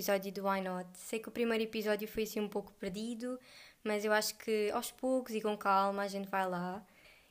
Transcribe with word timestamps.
episódio 0.00 0.32
do 0.32 0.48
Why 0.48 0.62
Not. 0.62 0.88
Sei 0.94 1.18
que 1.18 1.28
o 1.28 1.30
primeiro 1.30 1.62
episódio 1.62 2.08
foi 2.08 2.22
assim 2.22 2.40
um 2.40 2.48
pouco 2.48 2.72
perdido, 2.72 3.38
mas 3.84 4.02
eu 4.02 4.12
acho 4.12 4.34
que 4.36 4.70
aos 4.70 4.90
poucos 4.90 5.34
e 5.34 5.42
com 5.42 5.54
calma 5.58 6.02
a 6.02 6.08
gente 6.08 6.26
vai 6.26 6.48
lá. 6.48 6.82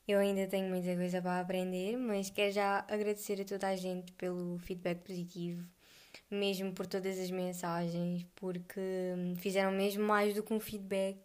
Eu 0.07 0.20
ainda 0.20 0.45
tenho 0.45 0.70
muita 0.70 0.95
coisa 0.95 1.20
para 1.20 1.40
aprender, 1.40 1.98
mas 1.98 2.30
quero 2.30 2.52
já 2.52 2.86
agradecer 2.88 3.41
a 3.41 3.45
toda 3.45 3.68
a 3.68 3.76
gente 3.76 4.12
pelo 4.13 4.59
feedback 4.59 5.00
positivo, 5.00 5.63
mesmo 6.30 6.71
por 6.73 6.86
todas 6.86 7.18
as 7.20 7.32
mensagens, 7.32 8.26
porque 8.36 8.80
fizeram 9.38 9.72
mesmo 9.72 10.04
mais 10.04 10.36
do 10.36 10.44
que 10.44 10.54
um 10.54 10.59
feedback, 10.59 11.20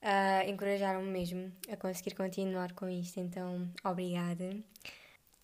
uh, 0.00 0.48
encorajaram-me 0.48 1.10
mesmo 1.10 1.52
a 1.68 1.76
conseguir 1.76 2.14
continuar 2.14 2.72
com 2.72 2.88
isto, 2.88 3.18
então 3.18 3.68
obrigada. 3.84 4.56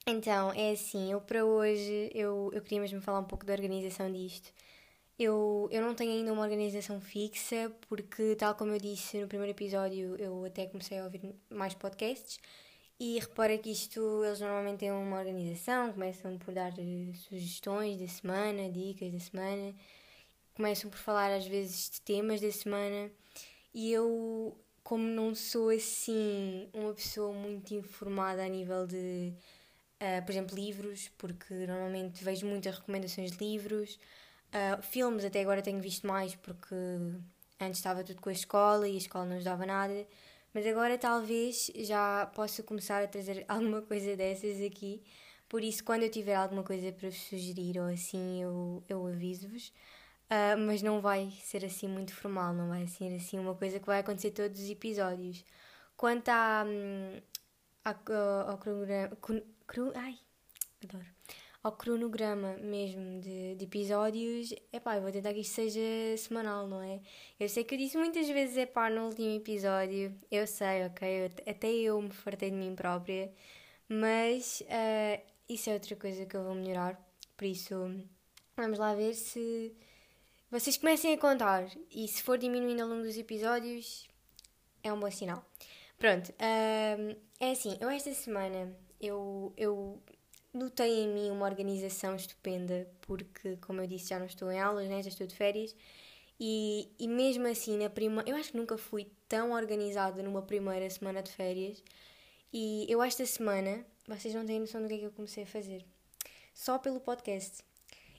Então, 0.07 0.53
é 0.53 0.71
assim, 0.71 1.11
eu 1.13 1.21
para 1.21 1.45
hoje, 1.45 2.11
eu, 2.15 2.51
eu 2.53 2.63
queria 2.63 2.81
mesmo 2.81 3.01
falar 3.01 3.19
um 3.19 3.25
pouco 3.25 3.45
da 3.45 3.53
organização 3.53 4.11
disto. 4.11 4.53
Eu, 5.19 5.69
eu 5.73 5.83
não 5.83 5.95
tenho 5.95 6.13
ainda 6.13 6.33
uma 6.33 6.43
organização 6.43 7.01
fixa, 7.01 7.73
porque, 7.89 8.37
tal 8.37 8.55
como 8.55 8.73
eu 8.73 8.79
disse 8.79 9.19
no 9.21 9.27
primeiro 9.27 9.51
episódio, 9.51 10.15
eu 10.17 10.45
até 10.45 10.67
comecei 10.67 10.99
a 10.99 11.05
ouvir 11.05 11.35
mais 11.51 11.75
podcasts 11.75 12.39
e 13.01 13.19
repara 13.19 13.57
que 13.59 13.71
isto, 13.71 14.25
eles 14.25 14.41
normalmente 14.41 14.81
têm 14.81 14.93
uma 14.93 15.19
organização, 15.19 15.93
começam 15.93 16.39
por 16.39 16.55
dar 16.55 16.73
eh, 16.79 17.13
sugestões 17.15 17.99
da 18.01 18.09
semana, 18.09 18.71
dicas 18.71 19.13
da 19.13 19.19
semana, 19.21 19.75
começam 20.55 20.91
por 20.91 20.99
falar 20.99 21.33
às 21.33 21.47
vezes 21.47 21.91
de 21.91 22.01
temas 22.03 22.41
da 22.41 22.51
semana 22.53 23.11
e 23.75 23.93
eu, 23.93 24.57
como 24.85 25.05
não 25.05 25.35
sou 25.35 25.71
assim 25.71 26.69
uma 26.73 26.95
pessoa 26.95 27.33
muito 27.33 27.75
informada 27.75 28.45
a 28.45 28.49
nível 28.49 28.87
de 28.87 29.33
Uh, 30.01 30.25
por 30.25 30.31
exemplo, 30.31 30.55
livros, 30.57 31.11
porque 31.19 31.53
normalmente 31.67 32.23
vejo 32.23 32.47
muitas 32.47 32.79
recomendações 32.79 33.33
de 33.33 33.39
livros. 33.45 33.99
Uh, 34.49 34.83
filmes, 34.83 35.25
até 35.25 35.43
agora 35.43 35.61
tenho 35.61 35.81
visto 35.81 36.07
mais, 36.07 36.35
porque 36.35 36.75
antes 37.61 37.79
estava 37.79 38.03
tudo 38.03 38.21
com 38.21 38.29
a 38.31 38.33
escola 38.33 38.89
e 38.89 38.95
a 38.95 38.99
escola 38.99 39.27
não 39.27 39.37
ajudava 39.37 39.67
nada. 39.67 40.07
Mas 40.55 40.67
agora 40.67 40.97
talvez 40.97 41.71
já 41.77 42.27
possa 42.35 42.63
começar 42.63 43.03
a 43.03 43.07
trazer 43.07 43.45
alguma 43.49 43.83
coisa 43.83 44.17
dessas 44.17 44.61
aqui. 44.63 45.03
Por 45.49 45.63
isso, 45.63 45.85
quando 45.85 46.03
eu 46.03 46.11
tiver 46.11 46.35
alguma 46.35 46.63
coisa 46.63 46.93
para 46.93 47.09
vos 47.09 47.21
sugerir 47.21 47.79
ou 47.79 47.87
assim, 47.87 48.43
eu, 48.43 48.83
eu 48.89 49.07
aviso-vos. 49.07 49.73
Uh, 50.31 50.59
mas 50.67 50.83
não 50.83 51.01
vai 51.01 51.31
ser 51.43 51.65
assim 51.65 51.89
muito 51.89 52.13
formal, 52.15 52.53
não 52.53 52.69
vai 52.69 52.87
ser 52.87 53.15
assim 53.17 53.39
uma 53.39 53.55
coisa 53.55 53.81
que 53.81 53.87
vai 53.87 54.01
acontecer 54.01 54.31
todos 54.31 54.61
os 54.61 54.69
episódios. 54.69 55.43
Quanto 55.97 56.29
à, 56.29 56.65
hum, 56.67 57.21
ao, 57.83 58.51
ao 58.51 58.59
cronograma, 58.59 59.17
cru, 59.67 59.93
ai, 59.95 60.19
adoro, 60.85 61.07
ao 61.69 61.73
cronograma 61.77 62.57
mesmo 62.57 63.21
de, 63.21 63.55
de 63.55 63.65
episódios, 63.65 64.55
epá, 64.73 64.97
eu 64.97 65.03
vou 65.03 65.13
tentar 65.13 65.35
que 65.35 65.41
isto 65.41 65.55
seja 65.55 66.17
semanal, 66.17 66.67
não 66.67 66.81
é? 66.81 67.01
Eu 67.39 67.49
sei 67.49 67.63
que 67.63 67.75
eu 67.75 67.79
disse 67.79 67.99
muitas 67.99 68.27
vezes, 68.29 68.57
epá, 68.57 68.89
no 68.89 69.07
último 69.07 69.37
episódio, 69.37 70.15
eu 70.31 70.47
sei, 70.47 70.87
ok, 70.87 71.27
eu, 71.27 71.31
até 71.47 71.71
eu 71.71 72.01
me 72.01 72.11
fartei 72.11 72.51
de 72.51 72.57
mim 72.57 72.75
própria, 72.75 73.31
mas 73.87 74.63
uh, 74.63 75.23
isso 75.49 75.69
é 75.69 75.75
outra 75.75 75.95
coisa 75.95 76.25
que 76.25 76.37
eu 76.37 76.43
vou 76.43 76.55
melhorar, 76.55 76.99
por 77.37 77.45
isso 77.45 77.75
vamos 78.57 78.79
lá 78.79 78.95
ver 78.95 79.15
se 79.15 79.77
vocês 80.51 80.79
comecem 80.79 81.13
a 81.13 81.19
contar 81.19 81.69
e 81.91 82.09
se 82.09 82.23
for 82.23 82.39
diminuindo 82.39 82.83
ao 82.83 82.89
longo 82.89 83.03
dos 83.03 83.19
episódios, 83.19 84.09
é 84.83 84.91
um 84.91 84.99
bom 84.99 85.11
sinal. 85.11 85.45
Pronto, 85.99 86.31
uh, 86.31 87.17
é 87.39 87.51
assim, 87.51 87.77
eu 87.79 87.91
esta 87.91 88.15
semana 88.15 88.75
eu, 89.01 89.53
eu 89.57 90.03
notei 90.59 91.05
em 91.05 91.09
mim 91.09 91.31
uma 91.31 91.47
organização 91.47 92.15
estupenda, 92.15 92.87
porque, 93.03 93.57
como 93.59 93.81
eu 93.81 93.87
disse, 93.87 94.11
já 94.11 94.19
não 94.19 94.27
estou 94.27 94.51
em 94.51 94.61
aulas, 94.61 94.89
né? 94.89 95.03
já 95.03 95.09
estou 95.09 95.27
de 95.27 95.35
férias, 95.35 95.75
e, 96.39 96.89
e 96.99 97.09
mesmo 97.09 97.47
assim, 97.47 97.79
na 97.79 97.89
prima, 97.89 98.23
eu 98.27 98.37
acho 98.37 98.53
que 98.53 98.57
nunca 98.57 98.77
fui 98.77 99.11
tão 99.29 99.53
organizada 99.53 100.23
numa 100.23 100.43
primeira 100.43 100.89
semana 100.91 101.23
de 101.23 101.31
férias, 101.33 101.83
e 102.53 102.87
eu 102.89 103.03
esta 103.03 103.25
semana, 103.27 103.85
vocês 104.07 104.35
não 104.35 104.45
têm 104.45 104.61
noção 104.61 104.83
do 104.83 104.89
que 104.89 104.95
é 104.95 104.99
que 104.99 105.05
eu 105.05 105.13
comecei 105.13 105.45
a 105.45 105.47
fazer. 105.47 105.85
Só 106.55 106.79
pelo 106.79 107.01
podcast. 107.01 107.63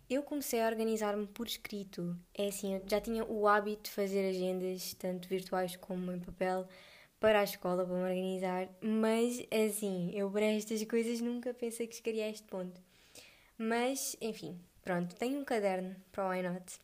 Eu 0.09 0.23
comecei 0.23 0.61
a 0.61 0.67
organizar-me 0.67 1.27
por 1.27 1.45
escrito. 1.45 2.17
É 2.33 2.47
assim, 2.47 2.75
eu 2.75 2.83
já 2.87 2.99
tinha 2.99 3.23
o 3.25 3.47
hábito 3.47 3.83
de 3.83 3.91
fazer 3.91 4.29
agendas, 4.29 4.93
tanto 4.95 5.27
virtuais 5.27 5.75
como 5.75 6.11
em 6.11 6.19
papel, 6.19 6.67
para 7.19 7.41
a 7.41 7.43
escola 7.43 7.85
para 7.85 7.95
me 7.95 8.03
organizar, 8.03 8.69
mas 8.81 9.45
assim, 9.51 10.11
eu 10.13 10.31
para 10.31 10.45
estas 10.45 10.83
coisas 10.85 11.19
nunca 11.19 11.53
pensei 11.53 11.85
que 11.87 11.95
chegaria 11.95 12.25
a 12.25 12.29
este 12.29 12.47
ponto. 12.47 12.81
Mas, 13.57 14.15
enfim, 14.21 14.57
pronto, 14.81 15.15
tenho 15.15 15.39
um 15.39 15.43
caderno 15.43 15.95
para 16.11 16.25
o 16.25 16.29
Why 16.29 16.41
Not. 16.43 16.79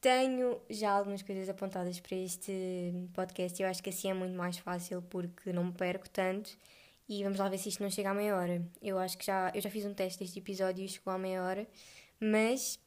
Tenho 0.00 0.60
já 0.70 0.92
algumas 0.92 1.22
coisas 1.22 1.48
apontadas 1.48 2.00
para 2.00 2.16
este 2.16 2.92
podcast 3.14 3.62
eu 3.62 3.68
acho 3.68 3.82
que 3.82 3.90
assim 3.90 4.10
é 4.10 4.14
muito 4.14 4.36
mais 4.36 4.58
fácil 4.58 5.00
porque 5.02 5.52
não 5.52 5.64
me 5.64 5.72
perco 5.72 6.08
tanto. 6.08 6.56
E 7.08 7.22
vamos 7.24 7.38
lá 7.38 7.48
ver 7.48 7.58
se 7.58 7.68
isto 7.68 7.82
não 7.82 7.90
chega 7.90 8.10
à 8.10 8.14
meia 8.14 8.36
hora. 8.36 8.62
Eu 8.80 8.98
acho 8.98 9.18
que 9.18 9.26
já, 9.26 9.52
eu 9.54 9.60
já 9.60 9.70
fiz 9.70 9.84
um 9.84 9.92
teste 9.92 10.20
deste 10.20 10.38
episódio 10.38 10.84
e 10.84 10.88
chegou 10.88 11.12
à 11.12 11.18
meia 11.18 11.42
hora, 11.42 11.66
mas 12.18 12.78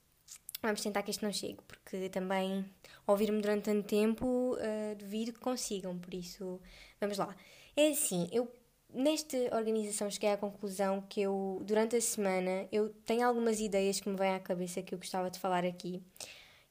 vamos 0.66 0.82
tentar 0.82 1.04
que 1.04 1.12
isto 1.12 1.24
não 1.24 1.32
chegue, 1.32 1.60
porque 1.68 2.10
também 2.10 2.66
ouvir-me 3.08 3.42
durante 3.42 3.66
tanto 3.66 3.88
tempo 3.88 4.56
uh, 4.56 4.96
duvido 4.96 5.34
que 5.34 5.40
consigam, 5.40 5.98
por 5.98 6.14
isso 6.14 6.60
vamos 7.00 7.18
lá. 7.18 7.36
É 7.76 7.90
assim, 7.90 8.28
eu 8.32 8.52
nesta 8.94 9.38
organização 9.56 10.10
cheguei 10.10 10.32
à 10.32 10.38
conclusão 10.38 11.02
que 11.02 11.22
eu, 11.22 11.62
durante 11.66 11.96
a 11.96 12.02
semana, 12.02 12.68
eu 12.72 12.90
tenho 13.06 13.28
algumas 13.28 13.60
ideias 13.60 14.00
que 14.00 14.10
me 14.10 14.16
vêm 14.16 14.34
à 14.34 14.40
cabeça 14.40 14.82
que 14.82 14.94
eu 14.94 14.98
gostava 14.98 15.30
de 15.30 15.40
falar 15.40 15.66
aqui. 15.66 16.02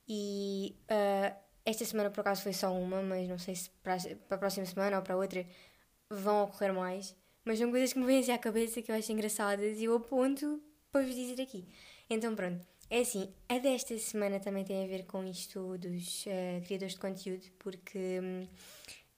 E 0.08 0.74
uh, 0.90 1.36
esta 1.64 1.84
semana, 1.84 2.10
por 2.10 2.20
acaso, 2.20 2.42
foi 2.42 2.52
só 2.52 2.72
uma, 2.72 3.02
mas 3.02 3.28
não 3.28 3.38
sei 3.38 3.54
se 3.54 3.70
para, 3.82 3.96
para 4.28 4.36
a 4.36 4.38
próxima 4.38 4.66
semana 4.66 4.96
ou 4.96 5.02
para 5.02 5.16
outra 5.16 5.46
vão 6.10 6.44
ocorrer 6.44 6.72
mais. 6.72 7.14
Mas 7.44 7.58
são 7.58 7.70
coisas 7.70 7.92
que 7.92 7.98
me 7.98 8.06
vêm 8.06 8.20
assim 8.20 8.32
à 8.32 8.38
cabeça 8.38 8.80
que 8.80 8.90
eu 8.90 8.96
acho 8.96 9.12
engraçadas 9.12 9.78
e 9.78 9.84
eu 9.84 9.94
aponto 9.94 10.62
para 10.90 11.04
vos 11.04 11.14
dizer 11.14 11.42
aqui. 11.42 11.66
Então, 12.08 12.34
pronto. 12.34 12.73
É 12.90 13.00
assim, 13.00 13.32
a 13.48 13.58
desta 13.58 13.98
semana 13.98 14.38
também 14.38 14.64
tem 14.64 14.84
a 14.84 14.86
ver 14.86 15.04
com 15.04 15.24
isto 15.24 15.78
dos 15.78 16.26
uh, 16.26 16.64
criadores 16.64 16.94
de 16.94 17.00
conteúdo, 17.00 17.46
porque 17.58 18.20
um, 18.22 18.46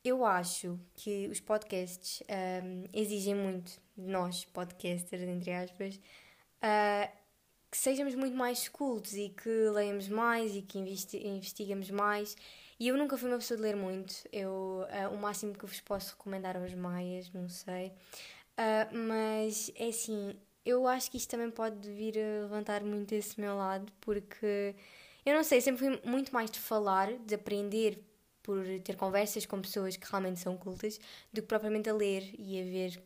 eu 0.05 0.25
acho 0.25 0.79
que 0.95 1.27
os 1.29 1.41
podcasts 1.41 2.23
um, 2.63 2.85
exigem 2.93 3.35
muito 3.35 3.73
de 3.97 4.07
nós, 4.07 4.45
podcasters, 4.45 5.23
entre 5.23 5.53
aspas, 5.53 5.97
uh, 5.97 7.13
que 7.71 7.77
sejamos 7.77 8.15
muito 8.15 8.37
mais 8.37 8.69
cultos 8.69 9.15
e 9.15 9.31
que 9.31 9.49
leiamos 9.49 10.09
mais 10.09 10.55
e 10.55 10.63
que 10.63 10.79
investi 10.79 11.27
investigamos 11.27 11.91
mais. 11.91 12.37
E 12.79 12.89
eu 12.89 12.97
nunca 12.97 13.19
fui 13.19 13.29
uma 13.29 13.39
pessoa 13.39 13.57
de 13.57 13.63
ler 13.65 13.75
muito. 13.75 14.15
Eu, 14.33 14.87
uh, 14.89 15.13
o 15.13 15.19
máximo 15.19 15.55
que 15.55 15.67
vos 15.67 15.81
posso 15.81 16.13
recomendar 16.13 16.57
aos 16.57 16.73
maias, 16.75 17.33
não 17.33 17.49
sei. 17.49 17.89
Uh, 18.59 18.97
mas 19.09 19.71
é 19.75 19.89
assim, 19.89 20.37
eu 20.67 20.87
acho 20.89 21.11
que 21.11 21.17
isto 21.17 21.31
também 21.31 21.51
pode 21.51 21.89
vir 21.93 22.19
a 22.19 22.43
levantar 22.43 22.83
muito 22.83 23.15
esse 23.15 23.41
meu 23.41 23.57
lado, 23.57 23.91
porque 24.01 24.75
eu 25.25 25.35
não 25.35 25.45
sei, 25.45 25.61
sempre 25.61 25.89
fui 25.89 26.01
muito 26.05 26.35
mais 26.35 26.51
de 26.51 26.59
falar, 26.59 27.13
de 27.19 27.37
aprender 27.37 28.03
por 28.43 28.65
ter 28.81 28.97
conversas 28.97 29.47
com 29.47 29.61
pessoas 29.61 29.97
que 29.97 30.07
realmente 30.09 30.41
são 30.41 30.57
cultas, 30.57 30.99
do 31.33 31.41
que 31.41 31.49
propriamente 31.49 31.89
a 31.89 31.95
ler 31.95 32.35
e 32.39 32.61
a 32.61 32.65
ver, 32.65 33.03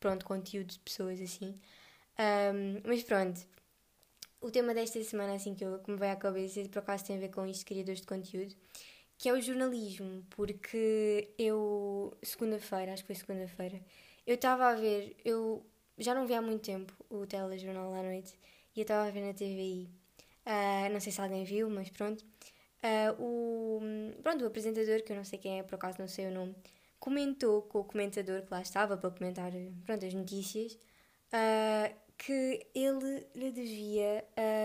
pronto, 0.00 0.24
conteúdo 0.24 0.68
de 0.68 0.78
pessoas 0.80 1.20
assim. 1.20 1.58
Um, 2.18 2.80
mas 2.84 3.02
pronto, 3.02 3.40
o 4.40 4.50
tema 4.50 4.74
desta 4.74 5.02
semana, 5.02 5.34
assim, 5.34 5.54
que, 5.54 5.64
eu, 5.64 5.78
que 5.78 5.90
me 5.90 5.96
veio 5.96 6.12
à 6.12 6.16
cabeça, 6.16 6.60
por 6.68 6.80
acaso 6.80 7.04
tem 7.04 7.16
a 7.16 7.20
ver 7.20 7.30
com 7.30 7.46
isto, 7.46 7.64
criadores 7.64 8.00
de 8.00 8.06
conteúdo, 8.06 8.54
que 9.18 9.28
é 9.28 9.32
o 9.32 9.40
jornalismo, 9.40 10.24
porque 10.30 11.30
eu, 11.38 12.16
segunda-feira, 12.22 12.92
acho 12.92 13.02
que 13.02 13.06
foi 13.08 13.16
segunda-feira, 13.16 13.80
eu 14.26 14.34
estava 14.34 14.68
a 14.68 14.74
ver, 14.74 15.16
eu 15.24 15.64
já 15.98 16.14
não 16.14 16.26
vi 16.26 16.34
há 16.34 16.42
muito 16.42 16.62
tempo 16.62 16.92
o 17.08 17.26
telejornal 17.26 17.92
à 17.94 18.02
noite 18.02 18.34
e 18.74 18.80
eu 18.80 18.82
estava 18.82 19.06
a 19.06 19.10
ver 19.10 19.20
na 19.20 19.32
TVI. 19.32 19.88
Uh, 20.44 20.86
ah, 20.86 20.88
não 20.90 21.00
sei 21.00 21.12
se 21.12 21.20
alguém 21.20 21.44
viu, 21.44 21.70
mas 21.70 21.88
pronto. 21.90 22.24
Uh, 22.82 23.22
o, 23.22 23.80
pronto, 24.22 24.44
o 24.44 24.46
apresentador, 24.46 25.02
que 25.02 25.12
eu 25.12 25.16
não 25.16 25.24
sei 25.24 25.38
quem 25.38 25.58
é, 25.58 25.62
por 25.62 25.76
acaso 25.76 25.98
não 25.98 26.08
sei 26.08 26.26
o 26.26 26.30
nome, 26.30 26.54
comentou 26.98 27.62
com 27.62 27.80
o 27.80 27.84
comentador 27.84 28.42
que 28.42 28.48
lá 28.50 28.60
estava 28.60 28.96
para 28.96 29.10
comentar 29.10 29.50
pronto, 29.86 30.04
as 30.04 30.12
notícias 30.12 30.72
uh, 31.32 31.94
que 32.16 32.66
ele 32.74 33.26
lhe 33.34 33.50
devia 33.50 34.24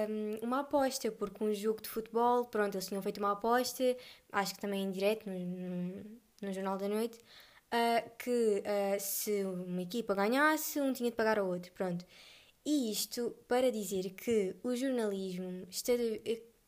um, 0.10 0.46
uma 0.46 0.60
aposta, 0.62 1.12
porque 1.12 1.44
um 1.44 1.54
jogo 1.54 1.82
de 1.82 1.90
futebol, 1.90 2.46
pronto, 2.46 2.76
eles 2.76 2.88
tinham 2.88 3.02
feito 3.02 3.18
uma 3.18 3.32
aposta, 3.34 3.84
acho 4.32 4.56
que 4.56 4.62
também 4.62 4.84
em 4.84 4.92
direto 4.92 5.30
no, 5.30 5.40
no, 5.40 6.06
no 6.42 6.54
Jornal 6.54 6.78
da 6.78 6.88
Noite, 6.88 7.20
uh, 7.74 8.10
que 8.18 8.64
uh, 8.66 9.00
se 9.00 9.44
uma 9.44 9.82
equipa 9.82 10.14
ganhasse, 10.16 10.80
um 10.82 10.94
tinha 10.94 11.10
de 11.10 11.16
pagar 11.16 11.40
ao 11.40 11.48
outro. 11.48 11.72
Pronto. 11.74 12.06
E 12.66 12.92
isto 12.92 13.36
para 13.48 13.72
dizer 13.72 14.12
que 14.12 14.56
o 14.64 14.76
jornalismo 14.76 15.66
está, 15.70 15.94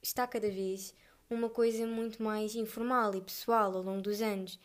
está 0.01 0.27
cada 0.27 0.49
vez 0.49 0.93
uma 1.29 1.49
coisa 1.49 1.85
muito 1.87 2.21
mais 2.21 2.55
informal 2.55 3.15
e 3.15 3.21
pessoal 3.21 3.75
ao 3.75 3.83
longo 3.83 4.01
dos 4.01 4.21
anos. 4.21 4.59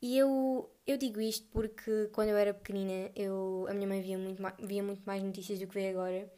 E 0.00 0.16
eu, 0.16 0.70
eu 0.86 0.96
digo 0.96 1.20
isto 1.20 1.46
porque 1.50 2.08
quando 2.12 2.28
eu 2.28 2.36
era 2.36 2.54
pequenina 2.54 3.10
eu, 3.16 3.66
a 3.68 3.74
minha 3.74 3.88
mãe 3.88 4.00
via 4.00 4.18
muito, 4.18 4.42
via 4.60 4.82
muito 4.82 5.02
mais 5.04 5.22
notícias 5.22 5.58
do 5.58 5.66
que 5.66 5.74
vê 5.74 5.88
agora. 5.90 6.30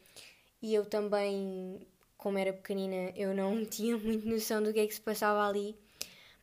E 0.61 0.73
eu 0.73 0.85
também, 0.85 1.87
como 2.17 2.37
era 2.37 2.53
pequenina, 2.53 3.11
eu 3.15 3.33
não 3.33 3.63
tinha 3.65 3.97
muito 3.97 4.27
noção 4.27 4.61
do 4.63 4.73
que 4.73 4.79
é 4.79 4.87
que 4.87 4.93
se 4.93 5.01
passava 5.01 5.47
ali. 5.47 5.77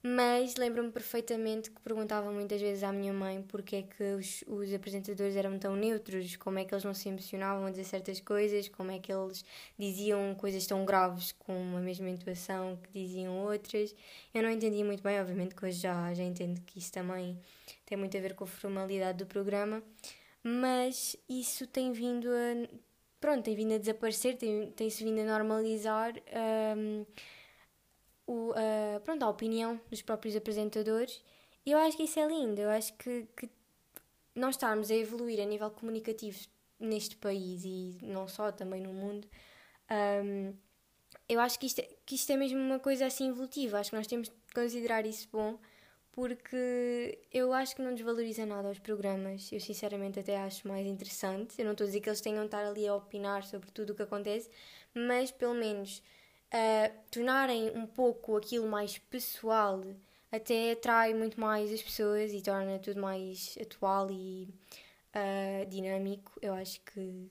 Mas 0.00 0.54
lembro-me 0.54 0.92
perfeitamente 0.92 1.70
que 1.70 1.80
perguntava 1.80 2.30
muitas 2.30 2.60
vezes 2.60 2.84
à 2.84 2.92
minha 2.92 3.12
mãe 3.12 3.42
porque 3.42 3.76
é 3.76 3.82
que 3.82 4.02
os, 4.14 4.44
os 4.46 4.72
apresentadores 4.72 5.34
eram 5.34 5.58
tão 5.58 5.74
neutros, 5.74 6.36
como 6.36 6.58
é 6.60 6.64
que 6.64 6.72
eles 6.72 6.84
não 6.84 6.94
se 6.94 7.08
emocionavam 7.08 7.66
a 7.66 7.70
dizer 7.70 7.84
certas 7.84 8.20
coisas, 8.20 8.68
como 8.68 8.92
é 8.92 9.00
que 9.00 9.12
eles 9.12 9.44
diziam 9.76 10.34
coisas 10.36 10.64
tão 10.66 10.84
graves 10.84 11.32
com 11.32 11.76
a 11.76 11.80
mesma 11.80 12.08
intuação 12.08 12.76
que 12.76 12.92
diziam 12.92 13.36
outras. 13.38 13.94
Eu 14.32 14.44
não 14.44 14.50
entendia 14.50 14.84
muito 14.84 15.02
bem, 15.02 15.20
obviamente 15.20 15.54
que 15.54 15.64
hoje 15.64 15.80
já, 15.80 16.14
já 16.14 16.22
entendo 16.22 16.60
que 16.60 16.78
isso 16.78 16.92
também 16.92 17.36
tem 17.84 17.98
muito 17.98 18.16
a 18.16 18.20
ver 18.20 18.34
com 18.34 18.44
a 18.44 18.46
formalidade 18.46 19.18
do 19.18 19.26
programa, 19.26 19.82
mas 20.44 21.16
isso 21.28 21.66
tem 21.66 21.92
vindo 21.92 22.28
a. 22.28 22.68
Pronto, 23.20 23.42
tem 23.42 23.56
vindo 23.56 23.74
a 23.74 23.78
desaparecer, 23.78 24.36
tem-se 24.36 24.72
tem 24.76 24.88
vindo 24.88 25.20
a 25.22 25.38
normalizar. 25.38 26.14
Um, 26.76 27.04
o, 28.28 28.50
uh, 28.50 29.00
pronto, 29.02 29.24
a 29.24 29.28
opinião 29.30 29.80
dos 29.90 30.02
próprios 30.02 30.36
apresentadores. 30.36 31.24
E 31.64 31.72
eu 31.72 31.78
acho 31.78 31.96
que 31.96 32.02
isso 32.04 32.20
é 32.20 32.26
lindo. 32.26 32.60
Eu 32.60 32.68
acho 32.68 32.92
que, 32.94 33.26
que 33.34 33.50
nós 34.34 34.54
estarmos 34.54 34.90
a 34.90 34.94
evoluir 34.94 35.40
a 35.40 35.46
nível 35.46 35.70
comunicativo 35.70 36.38
neste 36.78 37.16
país 37.16 37.64
e 37.64 37.98
não 38.02 38.28
só, 38.28 38.52
também 38.52 38.82
no 38.82 38.92
mundo, 38.92 39.26
um, 40.22 40.54
eu 41.28 41.40
acho 41.40 41.58
que 41.58 41.66
isto, 41.66 41.82
que 42.04 42.14
isto 42.14 42.30
é 42.30 42.36
mesmo 42.36 42.58
uma 42.58 42.78
coisa 42.78 43.06
assim 43.06 43.30
evolutiva. 43.30 43.78
Acho 43.78 43.90
que 43.90 43.96
nós 43.96 44.06
temos 44.06 44.28
de 44.28 44.34
considerar 44.54 45.06
isso 45.06 45.26
bom 45.32 45.58
porque 46.12 47.18
eu 47.32 47.52
acho 47.52 47.76
que 47.76 47.82
não 47.82 47.94
desvaloriza 47.94 48.44
nada 48.44 48.68
os 48.68 48.78
programas. 48.78 49.50
Eu 49.52 49.60
sinceramente 49.60 50.20
até 50.20 50.36
acho 50.36 50.68
mais 50.68 50.86
interessante. 50.86 51.54
Eu 51.58 51.64
não 51.64 51.72
estou 51.72 51.84
a 51.84 51.86
dizer 51.86 52.00
que 52.00 52.08
eles 52.08 52.20
tenham 52.20 52.40
de 52.40 52.46
estar 52.46 52.64
ali 52.66 52.86
a 52.86 52.94
opinar 52.94 53.44
sobre 53.44 53.70
tudo 53.70 53.92
o 53.92 53.94
que 53.94 54.02
acontece, 54.02 54.50
mas 54.92 55.30
pelo 55.30 55.54
menos 55.54 56.02
uh, 56.52 56.94
tornarem 57.10 57.70
um 57.76 57.86
pouco 57.86 58.36
aquilo 58.36 58.68
mais 58.68 58.98
pessoal 58.98 59.82
até 60.30 60.72
atrai 60.72 61.14
muito 61.14 61.40
mais 61.40 61.72
as 61.72 61.82
pessoas 61.82 62.32
e 62.32 62.42
torna 62.42 62.78
tudo 62.78 63.00
mais 63.00 63.56
atual 63.60 64.10
e 64.10 64.48
uh, 65.14 65.66
dinâmico. 65.68 66.32
Eu 66.42 66.54
acho 66.54 66.80
que, 66.82 67.30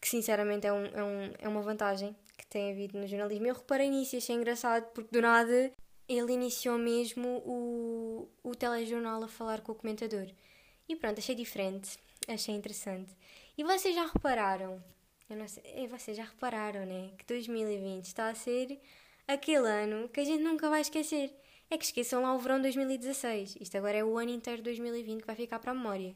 que 0.00 0.08
sinceramente 0.08 0.66
é, 0.66 0.72
um, 0.72 0.84
é, 0.86 1.02
um, 1.02 1.32
é 1.40 1.48
uma 1.48 1.62
vantagem 1.62 2.14
que 2.36 2.46
tem 2.46 2.70
havido 2.70 2.98
no 2.98 3.06
jornalismo. 3.06 3.46
Eu 3.46 3.54
reparei 3.54 3.90
nisso 3.90 4.14
e 4.14 4.18
achei 4.18 4.36
engraçado 4.36 4.84
porque 4.92 5.10
do 5.10 5.20
nada 5.20 5.72
ele 6.08 6.32
iniciou 6.32 6.78
mesmo 6.78 7.42
o, 7.44 8.28
o 8.42 8.54
telejornal 8.54 9.22
a 9.24 9.28
falar 9.28 9.60
com 9.60 9.72
o 9.72 9.76
comentador. 9.76 10.28
E 10.88 10.96
pronto, 10.96 11.18
achei 11.18 11.34
diferente, 11.34 11.98
achei 12.28 12.54
interessante. 12.54 13.16
E 13.56 13.64
vocês 13.64 13.94
já 13.94 14.06
repararam 14.06 14.82
eu 15.32 15.38
não 15.38 15.48
sei, 15.48 15.86
vocês 15.88 16.16
já 16.16 16.24
repararam, 16.24 16.84
né? 16.84 17.10
Que 17.16 17.24
2020 17.24 18.04
está 18.04 18.28
a 18.28 18.34
ser 18.34 18.78
aquele 19.26 19.66
ano 19.66 20.08
que 20.08 20.20
a 20.20 20.24
gente 20.24 20.42
nunca 20.42 20.68
vai 20.68 20.82
esquecer. 20.82 21.34
É 21.70 21.78
que 21.78 21.84
esqueçam 21.86 22.22
lá 22.22 22.34
o 22.34 22.38
verão 22.38 22.56
de 22.56 22.64
2016. 22.64 23.56
Isto 23.58 23.78
agora 23.78 23.96
é 23.96 24.04
o 24.04 24.18
ano 24.18 24.30
inteiro 24.30 24.58
de 24.58 24.64
2020 24.64 25.20
que 25.22 25.26
vai 25.26 25.36
ficar 25.36 25.58
para 25.58 25.70
a 25.72 25.74
memória. 25.74 26.14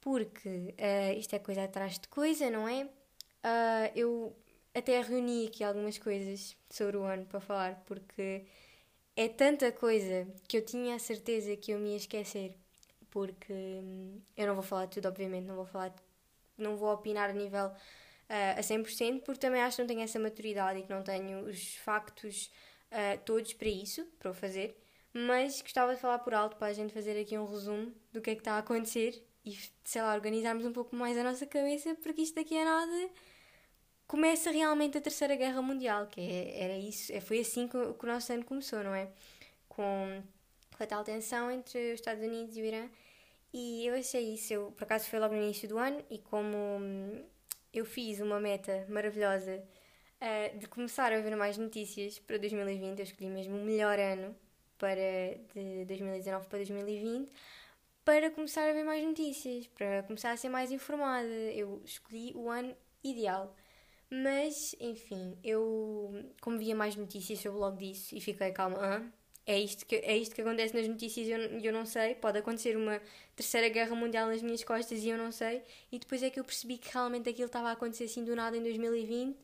Porque 0.00 0.48
uh, 0.48 1.18
isto 1.18 1.34
é 1.36 1.38
coisa 1.38 1.64
atrás 1.64 1.98
de 1.98 2.08
coisa, 2.08 2.48
não 2.50 2.66
é? 2.66 2.84
Uh, 2.84 3.92
eu 3.94 4.36
até 4.74 5.00
reuni 5.02 5.48
aqui 5.48 5.62
algumas 5.62 5.98
coisas 5.98 6.56
sobre 6.70 6.96
o 6.96 7.02
ano 7.02 7.26
para 7.26 7.40
falar, 7.40 7.82
porque 7.86 8.46
é 9.16 9.28
tanta 9.28 9.70
coisa 9.70 10.26
que 10.48 10.56
eu 10.56 10.64
tinha 10.64 10.94
a 10.94 10.98
certeza 10.98 11.54
que 11.56 11.72
eu 11.72 11.78
me 11.78 11.90
ia 11.90 11.96
esquecer. 11.98 12.56
Porque 13.10 13.52
hum, 13.52 14.20
eu 14.36 14.46
não 14.46 14.54
vou 14.54 14.62
falar 14.62 14.86
de 14.86 14.92
tudo, 14.92 15.08
obviamente, 15.08 15.44
não 15.44 15.56
vou 15.56 15.66
falar, 15.66 15.94
não 16.56 16.76
vou 16.76 16.90
opinar 16.90 17.28
a 17.28 17.32
nível 17.34 17.70
uh, 18.30 18.58
a 18.58 18.62
100%, 18.62 19.22
porque 19.22 19.40
também 19.40 19.60
acho 19.60 19.76
que 19.76 19.82
não 19.82 19.88
tenho 19.88 20.00
essa 20.00 20.18
maturidade 20.18 20.78
e 20.78 20.82
que 20.84 20.90
não 20.90 21.02
tenho 21.02 21.40
os 21.46 21.74
factos 21.76 22.50
uh, 22.92 23.20
todos 23.24 23.52
para 23.52 23.68
isso, 23.68 24.04
para 24.18 24.30
o 24.30 24.34
fazer. 24.34 24.80
Mas 25.12 25.60
gostava 25.60 25.94
de 25.94 26.00
falar 26.00 26.20
por 26.20 26.32
alto 26.32 26.56
para 26.56 26.68
a 26.68 26.72
gente 26.72 26.94
fazer 26.94 27.20
aqui 27.20 27.36
um 27.36 27.44
resumo 27.44 27.92
do 28.12 28.20
que 28.20 28.30
é 28.30 28.34
que 28.34 28.40
está 28.40 28.52
a 28.54 28.58
acontecer 28.58 29.20
e, 29.44 29.58
sei 29.82 30.02
lá, 30.02 30.14
organizarmos 30.14 30.64
um 30.64 30.72
pouco 30.72 30.94
mais 30.94 31.18
a 31.18 31.24
nossa 31.24 31.46
cabeça, 31.46 31.96
porque 31.96 32.22
isto 32.22 32.36
daqui 32.36 32.56
a 32.56 32.64
nada 32.64 33.10
começa 34.06 34.50
realmente 34.50 34.98
a 34.98 35.00
Terceira 35.00 35.34
Guerra 35.34 35.60
Mundial, 35.62 36.06
que 36.06 36.20
é, 36.20 36.64
era 36.64 36.76
isso, 36.76 37.12
é, 37.12 37.20
foi 37.20 37.40
assim 37.40 37.66
que, 37.66 37.78
que 37.94 38.04
o 38.04 38.08
nosso 38.08 38.32
ano 38.32 38.44
começou, 38.44 38.84
não 38.84 38.94
é? 38.94 39.08
Com, 39.68 40.22
com 40.76 40.82
a 40.82 40.86
tal 40.86 41.02
tensão 41.02 41.50
entre 41.50 41.92
os 41.92 42.00
Estados 42.00 42.22
Unidos 42.22 42.56
e 42.56 42.62
o 42.62 42.64
Irã. 42.64 42.88
E 43.52 43.86
eu 43.86 43.94
achei 43.94 44.34
isso, 44.34 44.52
eu, 44.52 44.72
por 44.72 44.84
acaso 44.84 45.06
foi 45.08 45.18
logo 45.18 45.34
no 45.34 45.42
início 45.42 45.68
do 45.68 45.78
ano, 45.78 46.04
e 46.08 46.18
como 46.18 46.56
hum, 46.56 47.24
eu 47.72 47.84
fiz 47.84 48.20
uma 48.20 48.40
meta 48.40 48.86
maravilhosa 48.88 49.62
uh, 50.20 50.58
de 50.58 50.66
começar 50.66 51.12
a 51.12 51.20
ver 51.20 51.36
mais 51.36 51.56
notícias 51.58 52.18
para 52.18 52.38
2020. 52.38 52.98
Eu 52.98 53.04
escolhi 53.04 53.30
mesmo 53.30 53.56
o 53.56 53.64
melhor 53.64 53.98
ano 53.98 54.34
para 54.78 55.36
de 55.54 55.84
2019 55.84 56.46
para 56.46 56.58
2020 56.58 57.30
para 58.04 58.30
começar 58.30 58.68
a 58.68 58.72
ver 58.72 58.82
mais 58.82 59.04
notícias, 59.04 59.66
para 59.68 60.02
começar 60.02 60.32
a 60.32 60.36
ser 60.36 60.48
mais 60.48 60.72
informada. 60.72 61.28
Eu 61.28 61.80
escolhi 61.84 62.32
o 62.34 62.50
ano 62.50 62.74
ideal. 63.04 63.54
Mas, 64.10 64.74
enfim, 64.80 65.38
eu, 65.44 66.10
como 66.40 66.58
via 66.58 66.74
mais 66.74 66.96
notícias, 66.96 67.44
eu 67.44 67.52
logo 67.52 67.76
disse 67.76 68.16
e 68.16 68.20
fiquei 68.20 68.50
calma. 68.50 69.12
É 69.50 69.58
isto 69.58 69.84
que, 69.84 69.96
é 69.96 70.16
isto 70.16 70.34
que 70.34 70.42
acontece 70.42 70.74
nas 70.76 70.86
notícias 70.86 71.26
e 71.26 71.30
eu, 71.32 71.40
eu 71.60 71.72
não 71.72 71.84
sei. 71.84 72.14
Pode 72.14 72.38
acontecer 72.38 72.76
uma 72.76 73.00
terceira 73.34 73.68
guerra 73.68 73.96
mundial 73.96 74.28
nas 74.28 74.42
minhas 74.42 74.62
costas 74.62 75.02
e 75.02 75.08
eu 75.08 75.18
não 75.18 75.32
sei. 75.32 75.62
E 75.90 75.98
depois 75.98 76.22
é 76.22 76.30
que 76.30 76.38
eu 76.38 76.44
percebi 76.44 76.78
que 76.78 76.92
realmente 76.92 77.28
aquilo 77.28 77.46
estava 77.46 77.68
a 77.68 77.72
acontecer 77.72 78.04
assim 78.04 78.24
do 78.24 78.36
nada 78.36 78.56
em 78.56 78.62
2020. 78.62 79.36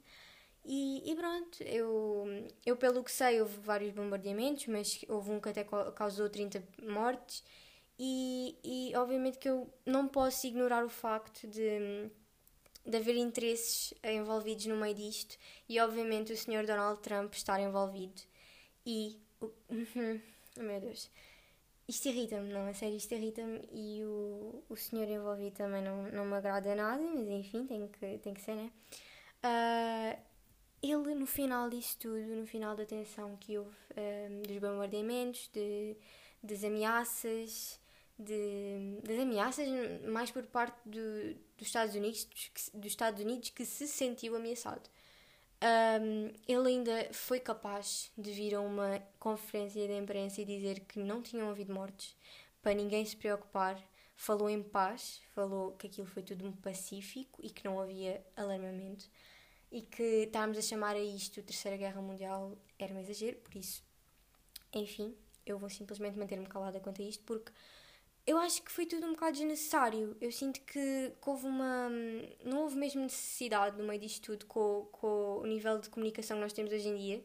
E, 0.64 1.10
e 1.10 1.14
pronto, 1.16 1.62
eu, 1.62 2.24
eu 2.64 2.76
pelo 2.76 3.02
que 3.02 3.10
sei, 3.10 3.40
houve 3.40 3.58
vários 3.60 3.92
bombardeamentos, 3.92 4.66
mas 4.68 5.04
houve 5.08 5.30
um 5.30 5.40
que 5.40 5.48
até 5.48 5.64
causou 5.64 6.28
30 6.30 6.62
mortes. 6.82 7.42
E, 7.98 8.56
e 8.62 8.96
obviamente 8.96 9.38
que 9.38 9.48
eu 9.48 9.68
não 9.84 10.06
posso 10.06 10.46
ignorar 10.46 10.84
o 10.84 10.88
facto 10.88 11.48
de, 11.48 12.10
de 12.84 12.96
haver 12.96 13.16
interesses 13.16 13.92
envolvidos 14.04 14.66
no 14.66 14.76
meio 14.76 14.94
disto 14.94 15.36
e 15.68 15.80
obviamente 15.80 16.32
o 16.32 16.36
Sr. 16.36 16.66
Donald 16.66 17.00
Trump 17.02 17.34
estar 17.34 17.58
envolvido. 17.60 18.22
E. 18.84 19.25
Oh, 19.40 19.50
meu 20.58 20.80
Deus. 20.80 21.10
Isto 21.88 22.08
irrita-me, 22.08 22.52
não, 22.52 22.66
a 22.68 22.74
sério, 22.74 22.96
isto 22.96 23.14
irrita-me 23.14 23.60
e 23.72 24.04
o, 24.04 24.64
o 24.68 24.76
senhor 24.76 25.08
envolvido 25.08 25.54
também 25.56 25.82
não, 25.82 26.10
não 26.10 26.24
me 26.24 26.34
agrada 26.34 26.74
nada, 26.74 27.00
mas 27.00 27.28
enfim, 27.28 27.64
tem 27.64 27.86
que, 27.86 28.18
tem 28.18 28.34
que 28.34 28.40
ser, 28.40 28.56
né? 28.56 28.72
Uh, 29.44 30.18
ele, 30.82 31.14
no 31.14 31.26
final 31.26 31.70
disso 31.70 31.96
tudo, 31.98 32.18
no 32.18 32.46
final 32.46 32.74
da 32.74 32.84
tensão 32.84 33.36
que 33.36 33.56
houve, 33.58 33.76
um, 33.96 34.42
dos 34.42 34.58
bombardeamentos, 34.58 35.48
de, 35.52 35.96
das 36.42 36.64
ameaças, 36.64 37.80
de, 38.18 39.00
das 39.04 39.18
ameaças 39.18 39.68
mais 40.08 40.30
por 40.30 40.44
parte 40.46 40.76
do, 40.84 41.34
dos 41.56 41.66
Estados 41.68 41.94
Unidos, 41.94 42.28
dos 42.74 42.86
Estados 42.86 43.20
Unidos 43.20 43.50
que 43.50 43.64
se 43.64 43.86
sentiu 43.86 44.34
ameaçado. 44.34 44.88
Um, 45.62 46.32
ele 46.46 46.68
ainda 46.68 47.08
foi 47.12 47.40
capaz 47.40 48.10
de 48.16 48.30
vir 48.30 48.54
a 48.54 48.60
uma 48.60 49.02
conferência 49.18 49.86
de 49.86 49.96
imprensa 49.96 50.40
e 50.40 50.44
dizer 50.44 50.80
que 50.80 50.98
não 50.98 51.22
tinham 51.22 51.48
havido 51.48 51.72
mortes, 51.72 52.14
para 52.62 52.74
ninguém 52.74 53.04
se 53.04 53.16
preocupar. 53.16 53.80
Falou 54.14 54.48
em 54.48 54.62
paz, 54.62 55.20
falou 55.34 55.72
que 55.72 55.86
aquilo 55.86 56.06
foi 56.06 56.22
tudo 56.22 56.46
um 56.46 56.52
pacífico 56.52 57.38
e 57.42 57.50
que 57.50 57.64
não 57.64 57.78
havia 57.78 58.24
alarmamento 58.34 59.08
e 59.70 59.82
que 59.82 60.24
estávamos 60.24 60.56
a 60.56 60.62
chamar 60.62 60.96
a 60.96 61.00
isto 61.00 61.42
Terceira 61.42 61.76
Guerra 61.76 62.00
Mundial 62.00 62.56
era 62.78 62.94
um 62.94 62.98
exagero, 62.98 63.36
por 63.38 63.54
isso, 63.56 63.82
enfim, 64.72 65.14
eu 65.44 65.58
vou 65.58 65.68
simplesmente 65.68 66.18
manter-me 66.18 66.46
calada 66.46 66.80
quanto 66.80 67.02
a 67.02 67.04
isto 67.04 67.22
porque 67.24 67.52
eu 68.26 68.38
acho 68.38 68.62
que 68.62 68.72
foi 68.72 68.86
tudo 68.86 69.06
um 69.06 69.12
bocado 69.12 69.32
desnecessário. 69.32 70.16
Eu 70.20 70.32
sinto 70.32 70.60
que, 70.62 71.12
houve 71.24 71.46
uma. 71.46 71.88
Não 72.44 72.62
houve 72.62 72.76
mesmo 72.76 73.02
necessidade 73.02 73.78
no 73.78 73.84
meio 73.84 74.00
disto 74.00 74.32
tudo, 74.32 74.46
com, 74.46 74.88
com 74.90 75.38
o 75.38 75.46
nível 75.46 75.78
de 75.78 75.88
comunicação 75.88 76.36
que 76.36 76.42
nós 76.42 76.52
temos 76.52 76.72
hoje 76.72 76.88
em 76.88 76.96
dia. 76.96 77.24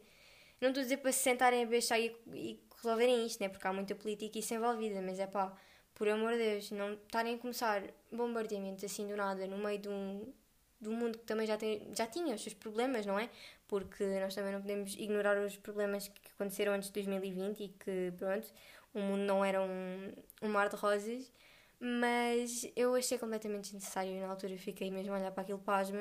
Não 0.62 0.70
estou 0.70 0.82
a 0.82 0.84
dizer 0.84 0.98
para 0.98 1.12
se 1.12 1.20
sentarem 1.20 1.64
a 1.64 1.66
beijar 1.66 2.00
e, 2.00 2.16
e 2.34 2.60
resolverem 2.76 3.26
isto, 3.26 3.42
né? 3.42 3.50
porque 3.50 3.66
há 3.68 3.74
muita 3.74 3.96
política 3.96 4.38
isso 4.38 4.54
envolvida, 4.54 5.02
mas 5.02 5.18
é 5.18 5.26
pá, 5.26 5.56
por 5.96 6.08
amor 6.08 6.34
de 6.34 6.38
Deus, 6.38 6.72
não 6.72 6.94
estarem 6.94 7.36
a 7.36 7.38
começar 7.40 7.84
bombardeamentos 8.12 8.84
assim 8.84 9.08
do 9.08 9.16
nada 9.16 9.48
no 9.48 9.58
meio 9.58 9.80
de 9.80 9.90
um, 9.90 10.32
de 10.80 10.88
um 10.88 10.94
mundo 10.94 11.18
que 11.18 11.26
também 11.26 11.48
já, 11.48 11.58
tem, 11.58 11.92
já 11.96 12.06
tinha 12.06 12.36
os 12.36 12.44
seus 12.44 12.54
problemas, 12.54 13.08
não 13.08 13.18
é? 13.18 13.28
Porque 13.68 14.04
nós 14.20 14.36
também 14.36 14.54
não 14.54 14.62
podemos 14.62 14.94
ignorar 14.96 15.36
os 15.44 15.58
problemas 15.58 16.08
que 16.08 16.32
aconteceram 16.36 16.74
antes 16.74 16.90
de 16.90 16.94
2020 16.94 17.64
e 17.64 17.68
que, 17.70 18.14
pronto, 18.18 18.48
o 18.94 19.00
mundo 19.00 19.22
não 19.22 19.44
era 19.44 19.62
um, 19.62 20.12
um 20.42 20.50
mar 20.50 20.70
de 20.70 20.76
rosas, 20.76 21.32
mas 21.80 22.70
eu 22.76 22.96
achei 22.96 23.18
completamente 23.18 23.64
desnecessário 23.64 24.20
na 24.20 24.28
altura 24.28 24.58
fiquei 24.58 24.92
mesmo 24.92 25.14
a 25.14 25.18
olhar 25.18 25.32
para 25.32 25.44
aquilo 25.44 25.60
pasma. 25.60 26.00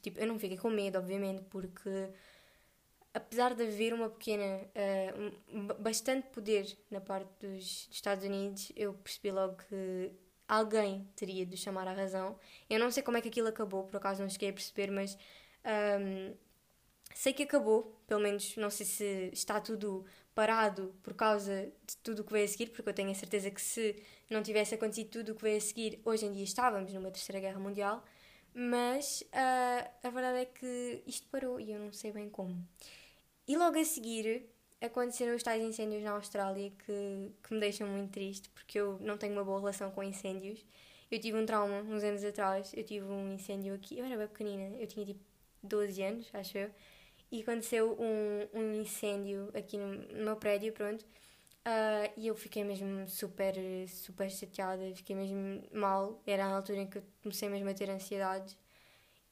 Tipo, 0.00 0.20
eu 0.20 0.26
não 0.26 0.38
fiquei 0.38 0.56
com 0.56 0.70
medo, 0.70 0.98
obviamente, 0.98 1.42
porque 1.50 2.10
apesar 3.12 3.54
de 3.54 3.64
haver 3.64 3.92
uma 3.92 4.08
pequena, 4.08 4.62
uh, 4.64 5.56
um, 5.56 5.66
bastante 5.82 6.28
poder 6.28 6.76
na 6.90 7.00
parte 7.00 7.28
dos, 7.40 7.86
dos, 7.86 7.88
Estados 7.90 8.24
Unidos, 8.24 8.72
eu 8.76 8.94
percebi 8.94 9.30
logo 9.32 9.56
que 9.68 10.12
alguém 10.48 11.08
teria 11.16 11.44
de 11.44 11.56
chamar 11.56 11.86
à 11.88 11.92
razão. 11.92 12.38
Eu 12.68 12.78
não 12.78 12.90
sei 12.90 13.02
como 13.02 13.16
é 13.16 13.20
que 13.20 13.28
aquilo 13.28 13.48
acabou, 13.48 13.84
por 13.84 13.96
acaso 13.96 14.22
não 14.22 14.28
cheguei 14.28 14.50
a 14.50 14.52
perceber, 14.52 14.90
mas 14.90 15.18
um, 16.00 16.34
sei 17.14 17.32
que 17.32 17.42
acabou, 17.42 18.00
pelo 18.06 18.20
menos 18.20 18.56
não 18.56 18.70
sei 18.70 18.86
se 18.86 19.30
está 19.32 19.60
tudo 19.60 20.04
parado 20.40 20.94
por 21.02 21.12
causa 21.12 21.70
de 21.86 21.96
tudo 21.98 22.22
o 22.22 22.24
que 22.24 22.32
veio 22.32 22.46
a 22.46 22.48
seguir, 22.48 22.70
porque 22.70 22.88
eu 22.88 22.94
tenho 22.94 23.10
a 23.10 23.14
certeza 23.14 23.50
que 23.50 23.60
se 23.60 24.02
não 24.30 24.42
tivesse 24.42 24.74
acontecido 24.74 25.10
tudo 25.10 25.32
o 25.32 25.34
que 25.34 25.42
veio 25.42 25.58
a 25.58 25.60
seguir, 25.60 26.00
hoje 26.02 26.24
em 26.24 26.32
dia 26.32 26.44
estávamos 26.44 26.90
numa 26.94 27.10
terceira 27.10 27.38
guerra 27.38 27.60
mundial, 27.60 28.02
mas 28.54 29.20
uh, 29.34 29.90
a 30.02 30.08
verdade 30.08 30.38
é 30.38 30.44
que 30.46 31.02
isto 31.06 31.26
parou 31.28 31.60
e 31.60 31.70
eu 31.72 31.78
não 31.78 31.92
sei 31.92 32.10
bem 32.10 32.30
como. 32.30 32.56
E 33.46 33.54
logo 33.54 33.78
a 33.78 33.84
seguir 33.84 34.48
aconteceram 34.80 35.36
os 35.36 35.42
tais 35.42 35.62
incêndios 35.62 36.02
na 36.02 36.12
Austrália 36.12 36.72
que, 36.86 37.32
que 37.42 37.52
me 37.52 37.60
deixam 37.60 37.86
muito 37.86 38.10
triste, 38.10 38.48
porque 38.48 38.80
eu 38.80 38.98
não 38.98 39.18
tenho 39.18 39.34
uma 39.34 39.44
boa 39.44 39.58
relação 39.60 39.90
com 39.90 40.02
incêndios. 40.02 40.64
Eu 41.10 41.20
tive 41.20 41.36
um 41.36 41.44
trauma 41.44 41.82
uns 41.82 42.02
anos 42.02 42.24
atrás, 42.24 42.72
eu 42.74 42.82
tive 42.82 43.04
um 43.04 43.34
incêndio 43.34 43.74
aqui, 43.74 43.98
eu 43.98 44.06
era 44.06 44.16
bem 44.16 44.28
pequenina, 44.28 44.74
eu 44.78 44.86
tinha 44.86 45.04
tipo 45.04 45.20
12 45.62 46.02
anos, 46.02 46.30
acho 46.32 46.56
eu, 46.56 46.70
e 47.30 47.42
aconteceu 47.42 47.96
um, 47.98 48.58
um 48.58 48.74
incêndio 48.74 49.50
aqui 49.54 49.76
no, 49.78 49.94
no 49.94 50.24
meu 50.24 50.36
prédio, 50.36 50.72
pronto, 50.72 51.02
uh, 51.02 52.12
e 52.16 52.26
eu 52.26 52.34
fiquei 52.34 52.64
mesmo 52.64 53.08
super, 53.08 53.54
super 53.88 54.30
chateada, 54.30 54.82
fiquei 54.94 55.14
mesmo 55.16 55.62
mal, 55.72 56.22
era 56.26 56.44
a 56.46 56.56
altura 56.56 56.80
em 56.80 56.86
que 56.86 56.98
eu 56.98 57.04
comecei 57.22 57.48
mesmo 57.48 57.68
a 57.68 57.74
ter 57.74 57.88
ansiedade, 57.90 58.56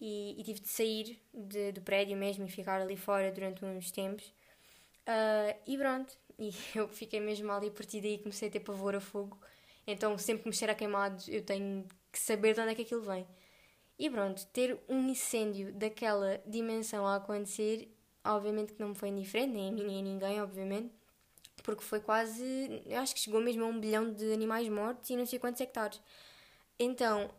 e, 0.01 0.41
e 0.41 0.45
tive 0.45 0.61
de 0.61 0.69
sair 0.69 1.21
de, 1.35 1.73
do 1.73 1.81
prédio 1.83 2.17
mesmo 2.17 2.45
e 2.45 2.49
ficar 2.49 2.81
ali 2.81 2.97
fora 2.97 3.33
durante 3.33 3.65
uns 3.65 3.91
tempos, 3.91 4.27
uh, 5.07 5.59
e 5.67 5.77
pronto, 5.77 6.17
e 6.39 6.53
eu 6.75 6.89
fiquei 6.89 7.21
mesmo 7.21 7.49
mal 7.49 7.63
e 7.65 7.69
a 7.69 7.71
partir 7.73 8.01
daí 8.01 8.19
comecei 8.19 8.49
a 8.49 8.53
ter 8.53 8.61
pavor 8.61 8.95
a 8.95 9.01
fogo, 9.01 9.39
então, 9.89 10.19
sempre 10.19 10.43
que 10.43 10.49
me 10.51 10.55
cheira 10.55 10.73
a 10.73 10.77
queimado, 10.77 11.25
eu 11.29 11.43
tenho 11.43 11.87
que 12.13 12.19
saber 12.19 12.53
de 12.53 12.61
onde 12.61 12.73
é 12.73 12.75
que 12.75 12.83
aquilo 12.83 13.01
vem. 13.01 13.27
E 13.99 14.09
pronto, 14.09 14.47
ter 14.49 14.79
um 14.89 15.09
incêndio 15.09 15.73
daquela 15.73 16.41
dimensão 16.47 17.07
a 17.07 17.17
acontecer, 17.17 17.89
obviamente 18.25 18.73
que 18.73 18.81
não 18.81 18.91
me 18.91 18.95
foi 18.95 19.09
indiferente, 19.09 19.53
nem 19.53 19.69
a 19.69 19.73
mim 19.73 19.85
nem 19.85 19.99
a 20.01 20.03
ninguém, 20.03 20.41
obviamente, 20.41 20.93
porque 21.65 21.83
foi 21.83 22.01
quase. 22.01 22.83
Eu 22.87 22.99
acho 23.01 23.15
que 23.15 23.21
chegou 23.21 23.41
mesmo 23.41 23.65
a 23.65 23.67
um 23.67 23.81
bilhão 23.81 24.13
de 24.13 24.33
animais 24.33 24.69
mortos 24.69 25.11
e 25.11 25.17
não 25.17 25.27
sei 25.27 25.39
quantos 25.39 25.61
hectares. 25.61 26.01
Então, 26.79 27.31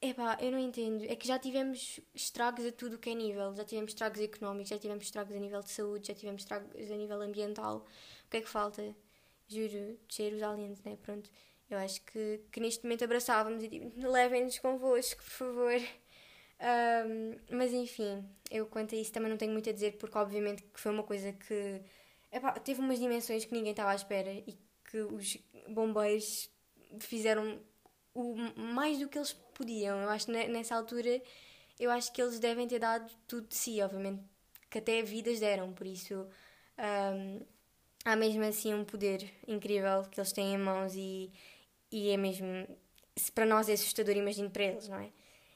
epá, 0.00 0.38
eu 0.40 0.50
não 0.50 0.58
entendo. 0.58 1.04
É 1.04 1.14
que 1.16 1.26
já 1.28 1.38
tivemos 1.38 2.00
estragos 2.14 2.64
a 2.66 2.72
tudo 2.72 2.98
que 2.98 3.10
é 3.10 3.14
nível. 3.14 3.54
Já 3.54 3.64
tivemos 3.64 3.90
estragos 3.92 4.20
económicos, 4.20 4.70
já 4.70 4.78
tivemos 4.78 5.04
estragos 5.04 5.34
a 5.36 5.38
nível 5.38 5.60
de 5.60 5.70
saúde, 5.70 6.08
já 6.08 6.14
tivemos 6.14 6.42
estragos 6.42 6.90
a 6.90 6.96
nível 6.96 7.20
ambiental. 7.20 7.86
O 8.26 8.30
que 8.30 8.38
é 8.38 8.40
que 8.40 8.48
falta? 8.48 8.82
Juro, 9.48 9.98
descer 10.08 10.32
os 10.34 10.42
aliens, 10.42 10.82
né? 10.82 10.96
Pronto. 11.02 11.30
Eu 11.68 11.78
acho 11.78 12.00
que, 12.02 12.40
que 12.52 12.60
neste 12.60 12.84
momento 12.84 13.04
abraçávamos 13.04 13.62
e 13.62 13.68
tipo, 13.68 14.08
levem-nos 14.08 14.58
convosco, 14.58 15.22
por 15.22 15.30
favor. 15.30 15.80
Um, 16.58 17.38
mas 17.56 17.72
enfim, 17.72 18.24
eu 18.50 18.66
quanto 18.66 18.94
a 18.94 18.98
isso 18.98 19.12
também 19.12 19.30
não 19.30 19.36
tenho 19.36 19.52
muito 19.52 19.68
a 19.68 19.72
dizer, 19.72 19.96
porque 19.98 20.16
obviamente 20.16 20.62
que 20.62 20.80
foi 20.80 20.92
uma 20.92 21.02
coisa 21.02 21.32
que 21.32 21.82
epá, 22.32 22.52
teve 22.52 22.80
umas 22.80 22.98
dimensões 22.98 23.44
que 23.44 23.52
ninguém 23.54 23.72
estava 23.72 23.90
à 23.90 23.94
espera 23.94 24.32
e 24.32 24.58
que 24.84 24.98
os 25.00 25.36
bombeiros 25.68 26.50
fizeram 27.00 27.60
o, 28.14 28.34
mais 28.56 28.98
do 28.98 29.08
que 29.08 29.18
eles 29.18 29.32
podiam. 29.54 30.00
Eu 30.00 30.08
acho 30.10 30.26
que 30.26 30.32
nessa 30.32 30.76
altura, 30.76 31.22
eu 31.78 31.90
acho 31.90 32.12
que 32.12 32.22
eles 32.22 32.38
devem 32.40 32.66
ter 32.66 32.78
dado 32.78 33.10
tudo 33.26 33.48
de 33.48 33.56
si, 33.56 33.82
obviamente 33.82 34.22
que 34.70 34.78
até 34.78 35.02
vidas 35.02 35.40
deram, 35.40 35.72
por 35.72 35.86
isso 35.86 36.26
um, 36.78 37.40
há 38.04 38.16
mesmo 38.16 38.42
assim 38.44 38.74
um 38.74 38.84
poder 38.84 39.32
incrível 39.46 40.02
que 40.10 40.20
eles 40.20 40.32
têm 40.32 40.54
em 40.54 40.58
mãos 40.58 40.94
e 40.94 41.32
e 41.90 42.10
é 42.10 42.16
mesmo. 42.16 42.46
Se 43.16 43.32
para 43.32 43.46
nós 43.46 43.68
é 43.68 43.72
assustador, 43.74 44.16
imagino 44.16 44.50
para 44.50 44.64
eles, 44.64 44.88
não 44.88 44.98
é? 44.98 45.10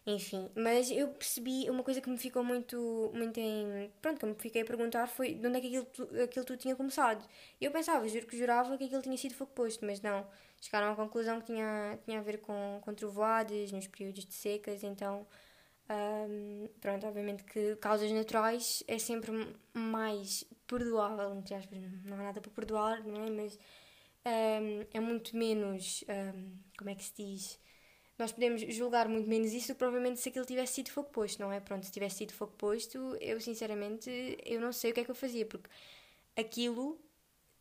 Enfim, 0.06 0.50
mas 0.56 0.90
eu 0.90 1.08
percebi 1.08 1.68
uma 1.68 1.82
coisa 1.84 2.00
que 2.00 2.08
me 2.08 2.16
ficou 2.16 2.42
muito, 2.42 3.10
muito 3.14 3.38
em. 3.38 3.90
Pronto, 4.00 4.18
que 4.18 4.24
eu 4.24 4.28
me 4.30 4.34
fiquei 4.34 4.62
a 4.62 4.64
perguntar 4.64 5.06
foi 5.06 5.34
de 5.34 5.46
onde 5.46 5.58
é 5.58 5.60
que 5.60 5.66
aquilo, 5.66 6.22
aquilo 6.22 6.44
tudo 6.44 6.58
tinha 6.58 6.74
começado. 6.74 7.24
Eu 7.60 7.70
pensava, 7.70 8.08
juro 8.08 8.26
que 8.26 8.36
jurava 8.36 8.76
que 8.78 8.84
aquilo 8.84 9.02
tinha 9.02 9.16
sido 9.16 9.34
fogo 9.34 9.52
posto, 9.52 9.84
mas 9.84 10.00
não. 10.00 10.26
Chegaram 10.60 10.92
à 10.92 10.96
conclusão 10.96 11.40
que 11.40 11.46
tinha, 11.46 11.98
tinha 12.04 12.18
a 12.18 12.22
ver 12.22 12.38
com, 12.40 12.80
com 12.82 12.94
trovoadas 12.94 13.72
nos 13.72 13.86
períodos 13.86 14.24
de 14.24 14.34
secas, 14.34 14.82
então. 14.82 15.26
Um, 15.90 16.68
pronto, 16.80 17.04
obviamente 17.06 17.42
que 17.44 17.74
causas 17.76 18.10
naturais 18.12 18.82
é 18.86 18.96
sempre 18.98 19.32
mais 19.74 20.44
perdoável, 20.66 21.34
entre 21.34 21.54
aspas, 21.56 21.78
não 22.04 22.16
há 22.20 22.22
nada 22.22 22.40
para 22.40 22.50
perdoar, 22.52 23.04
não 23.04 23.24
é? 23.24 23.30
Mas 23.30 23.58
um, 24.24 24.86
é 24.94 25.00
muito 25.00 25.36
menos. 25.36 26.04
Um, 26.08 26.58
como 26.78 26.90
é 26.90 26.94
que 26.94 27.04
se 27.04 27.14
diz? 27.16 27.60
Nós 28.20 28.32
podemos 28.32 28.60
julgar 28.60 29.08
muito 29.08 29.26
menos 29.26 29.50
isso 29.54 29.68
do 29.68 29.74
que 29.74 29.78
provavelmente 29.78 30.20
se 30.20 30.28
aquilo 30.28 30.44
tivesse 30.44 30.74
sido 30.74 30.90
fogo 30.90 31.08
posto, 31.08 31.40
não 31.40 31.50
é? 31.50 31.58
Pronto, 31.58 31.86
se 31.86 31.90
tivesse 31.90 32.16
sido 32.16 32.34
fogo 32.34 32.52
posto, 32.52 33.16
eu 33.18 33.40
sinceramente 33.40 34.10
eu 34.44 34.60
não 34.60 34.72
sei 34.72 34.90
o 34.90 34.94
que 34.94 35.00
é 35.00 35.04
que 35.04 35.10
eu 35.10 35.14
fazia, 35.14 35.46
porque 35.46 35.70
aquilo. 36.36 37.00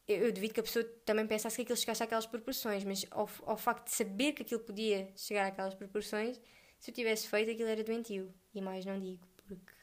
Eu, 0.06 0.25
eu 0.25 0.32
devido 0.34 0.54
que 0.54 0.60
a 0.60 0.63
pessoa 0.63 0.84
também 1.06 1.25
pensasse 1.25 1.56
que 1.56 1.62
aquilo 1.62 1.78
chegasse 1.78 2.04
àquelas 2.04 2.25
proporções, 2.25 2.84
mas 2.84 3.06
ao, 3.12 3.30
ao 3.46 3.58
facto 3.58 3.86
de 3.86 3.92
saber 3.92 4.34
que 4.34 4.42
aquilo 4.42 4.60
podia 4.60 5.10
chegar 5.16 5.48
àquelas 5.48 5.75
proporções, 5.75 6.42
se 6.80 6.92
eu 6.92 6.96
tivesse 6.96 7.28
feito 7.28 7.51
aquilo 7.51 7.70
era 7.70 7.84
doentio. 7.84 8.34
E 8.54 8.60
mais 8.62 8.86
não 8.86 9.00
digo, 9.00 9.25
porque. 9.48 9.74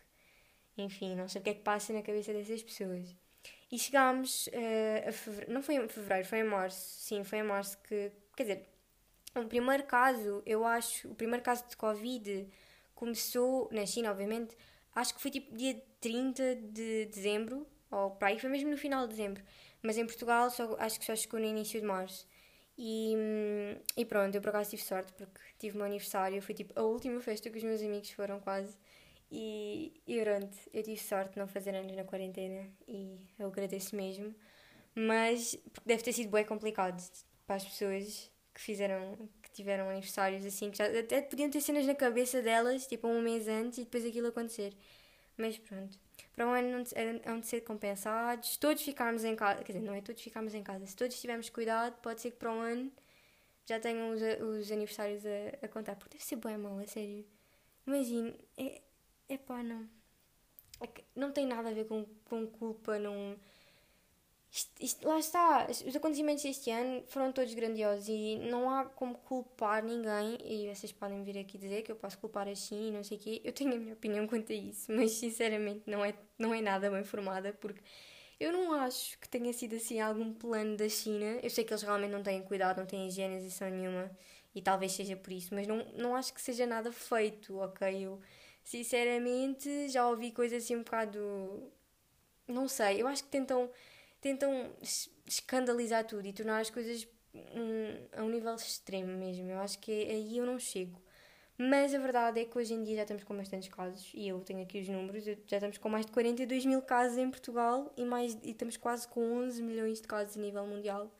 Enfim, 0.76 1.14
não 1.16 1.26
sei 1.26 1.40
o 1.40 1.44
que 1.44 1.50
é 1.50 1.54
que 1.54 1.62
passa 1.62 1.92
na 1.94 2.02
cabeça 2.02 2.34
dessas 2.34 2.62
pessoas. 2.62 3.16
E 3.72 3.78
chegámos 3.78 4.46
uh, 4.48 5.08
a 5.08 5.12
fevereiro, 5.12 5.52
não 5.52 5.62
foi 5.62 5.76
em 5.76 5.88
fevereiro, 5.88 6.28
foi 6.28 6.40
em 6.40 6.44
março, 6.44 7.00
sim, 7.00 7.24
foi 7.24 7.38
em 7.38 7.42
março 7.44 7.78
que, 7.82 8.12
quer 8.36 8.42
dizer, 8.42 8.75
o 9.42 9.48
primeiro 9.48 9.84
caso, 9.84 10.42
eu 10.46 10.64
acho, 10.64 11.08
o 11.08 11.14
primeiro 11.14 11.42
caso 11.42 11.66
de 11.68 11.76
Covid 11.76 12.48
começou 12.94 13.68
na 13.72 13.84
China, 13.84 14.10
obviamente, 14.10 14.56
acho 14.94 15.14
que 15.14 15.20
foi 15.20 15.30
tipo 15.30 15.54
dia 15.56 15.80
30 16.00 16.56
de 16.56 17.06
dezembro, 17.06 17.66
ou 17.90 18.10
para 18.12 18.28
aí, 18.28 18.38
foi 18.38 18.50
mesmo 18.50 18.70
no 18.70 18.76
final 18.76 19.06
de 19.06 19.14
dezembro, 19.14 19.42
mas 19.82 19.98
em 19.98 20.06
Portugal 20.06 20.50
só, 20.50 20.76
acho 20.78 20.98
que 20.98 21.04
só 21.04 21.14
chegou 21.14 21.38
no 21.38 21.46
início 21.46 21.80
de 21.80 21.86
março. 21.86 22.26
E, 22.78 23.14
e 23.96 24.04
pronto, 24.04 24.34
eu 24.34 24.40
por 24.42 24.50
acaso 24.50 24.70
tive 24.70 24.82
sorte 24.82 25.12
porque 25.14 25.40
tive 25.58 25.76
o 25.76 25.78
meu 25.78 25.86
aniversário, 25.86 26.42
foi 26.42 26.54
tipo 26.54 26.78
a 26.78 26.82
última 26.82 27.20
festa 27.20 27.48
que 27.48 27.56
os 27.58 27.64
meus 27.64 27.80
amigos 27.82 28.10
foram 28.10 28.38
quase. 28.40 28.76
E, 29.30 30.00
e 30.06 30.20
pronto, 30.22 30.56
eu 30.72 30.82
tive 30.82 30.98
sorte 30.98 31.32
de 31.34 31.38
não 31.38 31.48
fazer 31.48 31.74
anos 31.74 31.94
na 31.96 32.04
quarentena 32.04 32.68
e 32.86 33.18
eu 33.38 33.48
agradeço 33.48 33.96
mesmo. 33.96 34.34
Mas 34.94 35.56
porque 35.72 35.88
deve 35.88 36.02
ter 36.02 36.12
sido 36.12 36.30
bem 36.30 36.44
complicado 36.44 37.02
para 37.46 37.56
as 37.56 37.64
pessoas 37.64 38.30
que 38.56 38.62
fizeram, 38.62 39.28
que 39.42 39.50
tiveram 39.52 39.90
aniversários 39.90 40.44
assim, 40.46 40.70
que 40.70 40.78
já, 40.78 40.86
até 40.86 41.20
podiam 41.20 41.50
ter 41.50 41.60
cenas 41.60 41.86
na 41.86 41.94
cabeça 41.94 42.40
delas, 42.40 42.86
tipo 42.86 43.06
um 43.06 43.20
mês 43.20 43.46
antes 43.46 43.78
e 43.78 43.84
depois 43.84 44.04
aquilo 44.06 44.28
acontecer. 44.28 44.72
Mas 45.36 45.58
pronto. 45.58 45.98
Para 46.34 46.46
um 46.46 46.52
ano 46.52 46.84
hão 47.26 47.40
de 47.40 47.46
ser 47.46 47.60
compensados, 47.62 48.56
todos 48.56 48.82
ficarmos 48.82 49.24
em 49.24 49.36
casa, 49.36 49.62
quer 49.62 49.72
dizer, 49.74 49.84
não 49.84 49.94
é 49.94 50.00
todos 50.00 50.22
ficarmos 50.22 50.54
em 50.54 50.62
casa, 50.62 50.86
se 50.86 50.96
todos 50.96 51.20
tivermos 51.20 51.50
cuidado, 51.50 51.94
pode 52.02 52.20
ser 52.22 52.30
que 52.30 52.38
para 52.38 52.52
um 52.52 52.60
ano 52.60 52.90
já 53.66 53.78
tenham 53.78 54.10
os, 54.10 54.22
os 54.22 54.72
aniversários 54.72 55.22
a, 55.26 55.66
a 55.66 55.68
contar, 55.68 55.96
porque 55.96 56.16
deve 56.16 56.24
ser 56.24 56.36
bem 56.36 56.56
mal, 56.56 56.78
a 56.78 56.86
sério. 56.86 57.26
Imagine, 57.86 58.34
é, 58.56 58.80
Epá, 59.28 59.62
não. 59.62 59.88
É 60.80 60.88
não 61.14 61.32
tem 61.32 61.46
nada 61.46 61.68
a 61.70 61.72
ver 61.72 61.86
com, 61.86 62.06
com 62.24 62.46
culpa, 62.46 62.98
não. 62.98 63.36
Isto, 64.50 64.72
isto, 64.80 65.06
lá 65.08 65.18
está, 65.18 65.66
os 65.68 65.94
acontecimentos 65.94 66.42
deste 66.42 66.70
ano 66.70 67.02
foram 67.08 67.30
todos 67.30 67.52
grandiosos 67.52 68.08
e 68.08 68.36
não 68.36 68.70
há 68.70 68.86
como 68.86 69.14
culpar 69.18 69.84
ninguém. 69.84 70.38
E 70.42 70.74
vocês 70.74 70.92
podem 70.92 71.22
vir 71.22 71.38
aqui 71.38 71.58
dizer 71.58 71.82
que 71.82 71.92
eu 71.92 71.96
posso 71.96 72.18
culpar 72.18 72.48
a 72.48 72.54
China 72.54 72.88
e 72.88 72.90
não 72.92 73.04
sei 73.04 73.18
o 73.18 73.20
quê. 73.20 73.40
Eu 73.44 73.52
tenho 73.52 73.74
a 73.74 73.78
minha 73.78 73.92
opinião 73.94 74.26
quanto 74.28 74.52
a 74.52 74.54
isso, 74.54 74.90
mas 74.92 75.12
sinceramente 75.12 75.82
não 75.86 76.04
é, 76.04 76.14
não 76.38 76.54
é 76.54 76.60
nada 76.60 76.90
bem 76.90 77.04
formada 77.04 77.52
porque 77.54 77.82
eu 78.38 78.52
não 78.52 78.72
acho 78.74 79.18
que 79.18 79.28
tenha 79.28 79.52
sido 79.52 79.76
assim 79.76 80.00
algum 80.00 80.32
plano 80.32 80.76
da 80.76 80.88
China. 80.88 81.38
Eu 81.42 81.50
sei 81.50 81.64
que 81.64 81.72
eles 81.72 81.82
realmente 81.82 82.12
não 82.12 82.22
têm 82.22 82.42
cuidado, 82.42 82.78
não 82.78 82.86
têm 82.86 83.08
higienização 83.08 83.68
nenhuma 83.70 84.10
e 84.54 84.62
talvez 84.62 84.92
seja 84.92 85.16
por 85.16 85.32
isso, 85.32 85.54
mas 85.54 85.66
não, 85.66 85.84
não 85.94 86.16
acho 86.16 86.32
que 86.32 86.40
seja 86.40 86.66
nada 86.66 86.90
feito, 86.92 87.58
ok? 87.58 88.06
Eu 88.06 88.20
sinceramente, 88.64 89.88
já 89.90 90.08
ouvi 90.08 90.32
coisas 90.32 90.62
assim 90.64 90.76
um 90.76 90.82
bocado. 90.82 91.70
Não 92.48 92.68
sei, 92.68 93.02
eu 93.02 93.06
acho 93.08 93.24
que 93.24 93.30
tentam, 93.30 93.70
tentam 94.20 94.72
escandalizar 95.26 96.04
tudo 96.04 96.26
e 96.26 96.32
tornar 96.32 96.60
as 96.60 96.70
coisas 96.70 97.06
um, 97.34 98.18
a 98.18 98.22
um 98.22 98.28
nível 98.28 98.54
extremo 98.54 99.12
mesmo. 99.16 99.50
Eu 99.50 99.58
acho 99.58 99.78
que 99.78 99.92
aí 99.92 100.38
eu 100.38 100.46
não 100.46 100.58
chego. 100.58 101.00
Mas 101.58 101.94
a 101.94 101.98
verdade 101.98 102.40
é 102.40 102.44
que 102.44 102.58
hoje 102.58 102.74
em 102.74 102.82
dia 102.82 102.96
já 102.96 103.02
estamos 103.02 103.24
com 103.24 103.34
bastantes 103.34 103.68
casos, 103.68 104.10
e 104.14 104.28
eu 104.28 104.40
tenho 104.40 104.62
aqui 104.62 104.78
os 104.78 104.88
números, 104.88 105.24
já 105.24 105.56
estamos 105.56 105.78
com 105.78 105.88
mais 105.88 106.04
de 106.04 106.12
42 106.12 106.66
mil 106.66 106.82
casos 106.82 107.16
em 107.16 107.30
Portugal 107.30 107.90
e, 107.96 108.04
mais, 108.04 108.36
e 108.42 108.50
estamos 108.50 108.76
quase 108.76 109.08
com 109.08 109.38
11 109.44 109.62
milhões 109.62 110.00
de 110.02 110.06
casos 110.06 110.36
a 110.36 110.40
nível 110.40 110.66
mundial. 110.66 111.10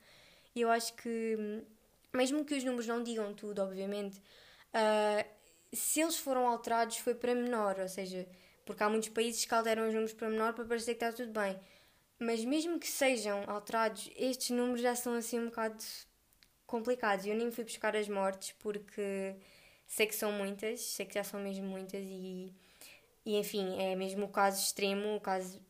E 0.55 0.61
eu 0.61 0.71
acho 0.71 0.93
que, 0.95 1.65
mesmo 2.13 2.45
que 2.45 2.55
os 2.55 2.65
números 2.65 2.87
não 2.87 3.03
digam 3.03 3.33
tudo, 3.33 3.63
obviamente, 3.63 4.19
uh, 4.19 5.27
se 5.73 6.03
eles 6.03 6.19
foram 6.19 6.47
alterados 6.47 6.99
foi 6.99 7.15
para 7.15 7.35
menor, 7.35 7.79
ou 7.81 7.89
seja, 7.89 8.27
porque 8.67 8.83
há 8.83 8.91
muitos 8.91 9.09
países 9.09 9.45
que 9.45 9.55
alteram 9.55 9.87
os 9.87 9.95
números 9.95 10.13
para 10.13 10.29
menor 10.29 10.53
para 10.53 10.65
parecer 10.67 10.95
que 10.97 11.05
está 11.05 11.17
tudo 11.17 11.33
bem. 11.33 11.59
Mas 12.19 12.45
mesmo 12.45 12.79
que 12.79 12.89
sejam 12.89 13.45
alterados, 13.47 14.11
estes 14.17 14.51
números 14.51 14.81
já 14.81 14.95
são 14.95 15.15
assim 15.15 15.39
um 15.39 15.47
bocado 15.47 15.83
complicados. 16.67 17.27
Eu 17.27 17.35
nem 17.35 17.51
fui 17.51 17.65
buscar 17.65 17.95
as 17.97 18.09
mortes 18.09 18.53
porque 18.59 19.37
sei 19.87 20.07
que 20.07 20.15
são 20.15 20.33
muitas, 20.33 20.81
sei 20.81 21.07
que 21.07 21.15
já 21.15 21.25
são 21.25 21.41
mesmo 21.41 21.67
muitas 21.67 22.03
e, 22.03 22.53
e 23.25 23.37
enfim, 23.37 23.79
é 23.81 23.95
mesmo 23.97 24.27
o 24.27 24.29
caso 24.29 24.63
extremo, 24.63 25.17
o 25.17 25.21
caso. 25.21 25.61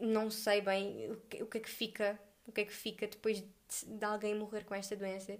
Não 0.00 0.30
sei 0.30 0.60
bem 0.60 1.12
o 1.12 1.16
que, 1.28 1.42
o 1.44 1.46
que 1.46 1.58
é 1.58 1.60
que 1.60 1.70
fica, 1.70 2.18
o 2.46 2.52
que 2.52 2.62
é 2.62 2.64
que 2.64 2.72
fica 2.72 3.06
depois 3.06 3.38
de, 3.40 3.46
de 3.86 4.04
alguém 4.04 4.34
morrer 4.34 4.64
com 4.64 4.74
esta 4.74 4.96
doença, 4.96 5.38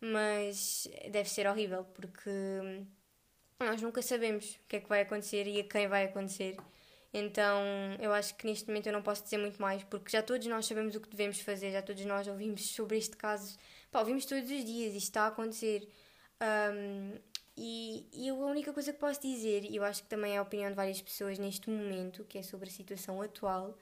mas 0.00 0.88
deve 1.10 1.28
ser 1.28 1.48
horrível 1.48 1.84
porque 1.94 2.30
nós 3.58 3.82
nunca 3.82 4.00
sabemos 4.02 4.54
o 4.54 4.68
que 4.68 4.76
é 4.76 4.80
que 4.80 4.88
vai 4.88 5.02
acontecer 5.02 5.46
e 5.48 5.60
a 5.60 5.64
quem 5.64 5.88
vai 5.88 6.04
acontecer. 6.04 6.56
Então 7.12 7.62
eu 8.00 8.12
acho 8.12 8.34
que 8.34 8.46
neste 8.46 8.66
momento 8.68 8.86
eu 8.86 8.92
não 8.92 9.02
posso 9.02 9.22
dizer 9.22 9.38
muito 9.38 9.60
mais, 9.60 9.82
porque 9.84 10.10
já 10.10 10.22
todos 10.22 10.46
nós 10.46 10.66
sabemos 10.66 10.94
o 10.94 11.00
que 11.00 11.08
devemos 11.08 11.40
fazer, 11.40 11.70
já 11.72 11.82
todos 11.82 12.04
nós 12.04 12.26
ouvimos 12.28 12.70
sobre 12.70 12.98
este 12.98 13.16
caso, 13.16 13.58
pá, 13.90 14.00
ouvimos 14.00 14.26
todos 14.26 14.50
os 14.50 14.64
dias, 14.64 14.94
isto 14.94 15.08
está 15.08 15.22
a 15.22 15.26
acontecer. 15.28 15.88
Um, 16.40 17.18
e, 17.56 18.06
e 18.12 18.28
a 18.28 18.34
única 18.34 18.72
coisa 18.72 18.92
que 18.92 18.98
posso 19.00 19.20
dizer, 19.20 19.64
e 19.64 19.74
eu 19.74 19.84
acho 19.84 20.02
que 20.04 20.08
também 20.08 20.34
é 20.34 20.38
a 20.38 20.42
opinião 20.42 20.70
de 20.70 20.76
várias 20.76 21.02
pessoas 21.02 21.38
neste 21.38 21.68
momento, 21.68 22.24
que 22.24 22.38
é 22.38 22.42
sobre 22.42 22.68
a 22.68 22.72
situação 22.72 23.20
atual, 23.20 23.76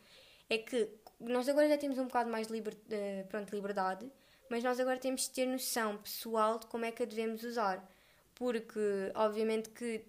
é 0.48 0.58
que 0.58 0.88
nós 1.20 1.48
agora 1.48 1.68
já 1.68 1.76
temos 1.76 1.98
um 1.98 2.04
bocado 2.04 2.30
mais 2.30 2.46
liber, 2.48 2.74
uh, 2.74 3.26
pronto, 3.28 3.54
liberdade, 3.54 4.10
mas 4.48 4.62
nós 4.62 4.80
agora 4.80 4.98
temos 4.98 5.22
de 5.22 5.30
ter 5.30 5.46
noção 5.46 5.98
pessoal 5.98 6.58
de 6.58 6.66
como 6.66 6.84
é 6.84 6.92
que 6.92 7.02
a 7.02 7.06
devemos 7.06 7.42
usar. 7.42 7.86
Porque, 8.34 9.10
obviamente, 9.14 9.70
que 9.70 10.04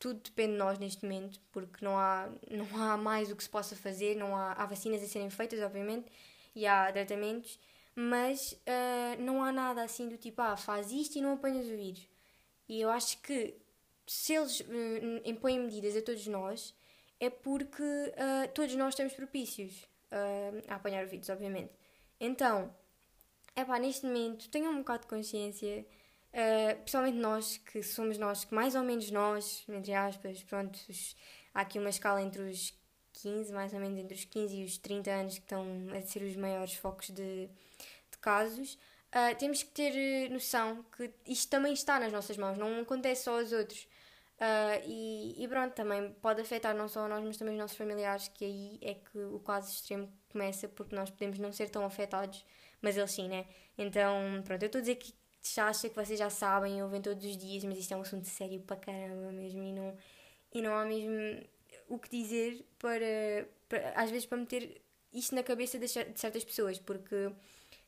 tudo 0.00 0.18
depende 0.20 0.52
de 0.52 0.58
nós 0.58 0.78
neste 0.78 1.04
momento, 1.04 1.38
porque 1.52 1.84
não 1.84 1.96
há, 1.96 2.28
não 2.50 2.66
há 2.82 2.96
mais 2.96 3.30
o 3.30 3.36
que 3.36 3.44
se 3.44 3.50
possa 3.50 3.76
fazer, 3.76 4.16
não 4.16 4.34
há, 4.34 4.52
há 4.54 4.64
vacinas 4.64 5.02
a 5.02 5.06
serem 5.06 5.28
feitas, 5.28 5.60
obviamente, 5.60 6.10
e 6.54 6.66
há 6.66 6.90
tratamentos, 6.90 7.60
mas 7.94 8.52
uh, 8.52 9.20
não 9.20 9.44
há 9.44 9.52
nada 9.52 9.82
assim 9.82 10.08
do 10.08 10.16
tipo, 10.16 10.40
ah, 10.40 10.56
faz 10.56 10.90
isto 10.90 11.16
e 11.16 11.20
não 11.20 11.34
apanhas 11.34 11.66
o 11.66 11.76
vírus. 11.76 12.08
E 12.66 12.80
eu 12.80 12.88
acho 12.90 13.20
que 13.20 13.54
se 14.06 14.32
eles 14.32 14.60
uh, 14.60 14.64
impõem 15.24 15.60
medidas 15.60 15.94
a 15.94 16.02
todos 16.02 16.26
nós, 16.26 16.74
é 17.20 17.28
porque 17.28 17.82
uh, 17.82 18.48
todos 18.54 18.74
nós 18.76 18.94
estamos 18.94 19.12
propícios 19.12 19.82
uh, 20.10 20.64
a 20.66 20.76
apanhar 20.76 21.04
o 21.04 21.08
vírus, 21.08 21.28
obviamente. 21.28 21.72
Então, 22.18 22.74
é 23.54 23.64
pá, 23.64 23.78
neste 23.78 24.06
momento, 24.06 24.48
tenham 24.48 24.72
um 24.72 24.78
bocado 24.78 25.02
de 25.02 25.08
consciência, 25.08 25.86
uh, 26.32 26.76
principalmente 26.76 27.18
nós, 27.18 27.56
que 27.58 27.82
somos 27.82 28.18
nós, 28.18 28.44
que 28.44 28.54
mais 28.54 28.74
ou 28.74 28.82
menos 28.82 29.10
nós, 29.10 29.64
entre 29.68 29.94
aspas, 29.94 30.42
pronto, 30.42 30.78
há 31.54 31.60
aqui 31.60 31.78
uma 31.78 31.90
escala 31.90 32.22
entre 32.22 32.42
os 32.42 32.72
15, 33.14 33.52
mais 33.52 33.72
ou 33.72 33.80
menos 33.80 33.98
entre 33.98 34.14
os 34.14 34.24
15 34.24 34.56
e 34.56 34.64
os 34.64 34.78
30 34.78 35.10
anos, 35.10 35.34
que 35.34 35.44
estão 35.44 35.64
a 35.96 36.00
ser 36.02 36.22
os 36.22 36.36
maiores 36.36 36.74
focos 36.74 37.10
de, 37.10 37.46
de 37.46 38.18
casos. 38.20 38.78
Uh, 39.10 39.34
temos 39.38 39.62
que 39.62 39.70
ter 39.70 39.92
eh, 39.96 40.28
noção 40.28 40.84
que 40.96 41.10
isto 41.26 41.50
também 41.50 41.72
está 41.72 41.98
nas 41.98 42.12
nossas 42.12 42.36
mãos, 42.36 42.56
não 42.56 42.80
acontece 42.80 43.24
só 43.24 43.38
aos 43.38 43.52
outros. 43.52 43.88
Uh, 44.40 44.80
e, 44.86 45.44
e, 45.44 45.48
pronto, 45.48 45.74
também 45.74 46.12
pode 46.22 46.40
afetar 46.40 46.74
não 46.74 46.88
só 46.88 47.04
a 47.04 47.08
nós, 47.08 47.22
mas 47.22 47.36
também 47.36 47.54
os 47.54 47.60
nossos 47.60 47.76
familiares, 47.76 48.28
que 48.28 48.44
aí 48.44 48.78
é 48.80 48.94
que 48.94 49.18
o 49.18 49.40
quase 49.40 49.72
extremo 49.72 50.10
começa, 50.30 50.68
porque 50.68 50.94
nós 50.94 51.10
podemos 51.10 51.38
não 51.38 51.52
ser 51.52 51.68
tão 51.68 51.84
afetados, 51.84 52.44
mas 52.80 52.96
eles 52.96 53.10
sim, 53.10 53.28
né? 53.28 53.46
Então, 53.76 54.42
pronto, 54.44 54.62
eu 54.62 54.66
estou 54.66 54.78
a 54.78 54.82
dizer 54.82 54.94
que 54.94 55.12
já 55.42 55.68
acha 55.68 55.88
que 55.88 55.96
vocês 55.96 56.18
já 56.18 56.30
sabem, 56.30 56.82
ouvem 56.82 57.00
todos 57.00 57.24
os 57.24 57.36
dias, 57.36 57.64
mas 57.64 57.78
isto 57.78 57.92
é 57.92 57.96
um 57.96 58.02
assunto 58.02 58.26
sério 58.26 58.60
para 58.60 58.76
caramba 58.76 59.32
mesmo, 59.32 59.62
e 59.62 59.72
não, 59.72 59.96
e 60.52 60.62
não 60.62 60.74
há 60.74 60.84
mesmo 60.84 61.42
o 61.88 61.98
que 61.98 62.08
dizer 62.10 62.64
para, 62.78 63.48
para 63.68 63.92
às 63.96 64.10
vezes, 64.10 64.26
para 64.26 64.38
meter 64.38 64.80
isto 65.12 65.34
na 65.34 65.42
cabeça 65.42 65.78
de 65.78 65.88
certas 65.88 66.44
pessoas, 66.44 66.78
porque 66.78 67.32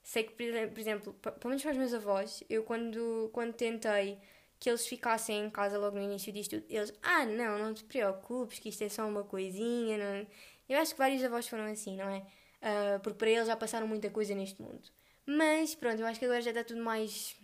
Sei 0.02 0.24
que, 0.24 0.32
por 0.34 0.78
exemplo, 0.78 1.12
pelo 1.14 1.48
menos 1.48 1.62
para 1.62 1.72
os 1.72 1.78
meus 1.78 1.94
avós, 1.94 2.42
eu 2.50 2.64
quando, 2.64 3.30
quando 3.32 3.54
tentei 3.54 4.18
que 4.58 4.68
eles 4.68 4.86
ficassem 4.86 5.44
em 5.46 5.50
casa 5.50 5.78
logo 5.78 5.96
no 5.96 6.02
início 6.02 6.32
disto, 6.32 6.62
eles, 6.68 6.92
ah, 7.02 7.24
não, 7.24 7.58
não 7.58 7.74
te 7.74 7.84
preocupes, 7.84 8.58
que 8.58 8.68
isto 8.68 8.82
é 8.82 8.88
só 8.88 9.06
uma 9.08 9.24
coisinha. 9.24 9.98
Não... 9.98 10.26
Eu 10.68 10.78
acho 10.80 10.92
que 10.92 10.98
vários 10.98 11.22
avós 11.24 11.48
foram 11.48 11.64
assim, 11.66 11.96
não 11.96 12.08
é? 12.08 12.18
Uh, 12.18 13.00
porque 13.02 13.18
para 13.18 13.30
eles 13.30 13.46
já 13.46 13.56
passaram 13.56 13.86
muita 13.86 14.10
coisa 14.10 14.34
neste 14.34 14.60
mundo. 14.60 14.82
Mas 15.26 15.74
pronto, 15.74 16.00
eu 16.00 16.06
acho 16.06 16.18
que 16.18 16.24
agora 16.24 16.40
já 16.40 16.50
está 16.50 16.64
tudo 16.64 16.82
mais 16.82 17.36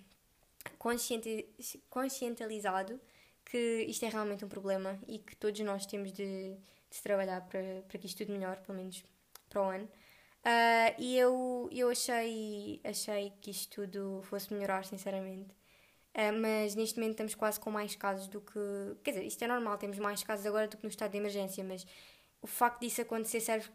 conscienti 0.79 1.49
conscientalizado 1.89 3.01
que 3.45 3.85
isto 3.89 4.05
é 4.05 4.09
realmente 4.09 4.45
um 4.45 4.49
problema 4.49 4.99
e 5.07 5.19
que 5.19 5.35
todos 5.37 5.59
nós 5.61 5.87
temos 5.87 6.13
de, 6.13 6.55
de 6.91 7.03
trabalhar 7.03 7.41
para, 7.43 7.83
para 7.89 7.99
que 7.99 8.07
isto 8.07 8.19
tudo 8.19 8.33
melhore, 8.33 8.61
pelo 8.61 8.79
menos 8.79 9.03
para 9.49 9.63
o 9.63 9.65
ano. 9.65 9.89
Uh, 10.45 10.95
e 10.99 11.19
eu, 11.19 11.69
eu 11.73 11.91
achei, 11.91 12.81
achei 12.85 13.33
que 13.41 13.51
isto 13.51 13.83
tudo 13.83 14.23
fosse 14.25 14.53
melhorar, 14.53 14.85
sinceramente. 14.85 15.51
Uh, 16.15 16.33
mas 16.41 16.75
neste 16.75 16.99
momento 16.99 17.13
estamos 17.13 17.35
quase 17.35 17.59
com 17.59 17.71
mais 17.71 17.95
casos 17.97 18.29
do 18.29 18.41
que. 18.41 18.59
Quer 19.03 19.13
dizer, 19.13 19.27
isto 19.27 19.43
é 19.43 19.47
normal, 19.47 19.79
temos 19.79 19.99
mais 19.99 20.23
casos 20.23 20.47
agora 20.47 20.69
do 20.69 20.77
que 20.77 20.83
no 20.83 20.91
estado 20.91 21.13
de 21.13 21.19
emergência, 21.19 21.65
mas 21.65 21.87
o 22.41 22.47
facto 22.47 22.81
disso 22.81 23.03
acontecer 23.03 23.41
serve. 23.41 23.69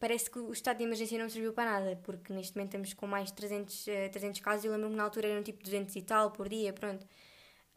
Parece 0.00 0.30
que 0.30 0.38
o 0.38 0.52
estado 0.52 0.78
de 0.78 0.84
emergência 0.84 1.18
não 1.18 1.28
serviu 1.28 1.52
para 1.52 1.80
nada, 1.80 1.96
porque 2.02 2.32
neste 2.32 2.56
momento 2.56 2.70
estamos 2.70 2.94
com 2.94 3.06
mais 3.06 3.28
de 3.28 3.34
300, 3.34 3.84
300 4.12 4.40
casos 4.40 4.64
eu 4.64 4.72
lembro-me 4.72 4.96
na 4.96 5.04
altura 5.04 5.28
eram 5.28 5.42
tipo 5.42 5.62
200 5.62 5.94
e 5.96 6.02
tal 6.02 6.30
por 6.30 6.48
dia, 6.48 6.72
pronto. 6.72 7.06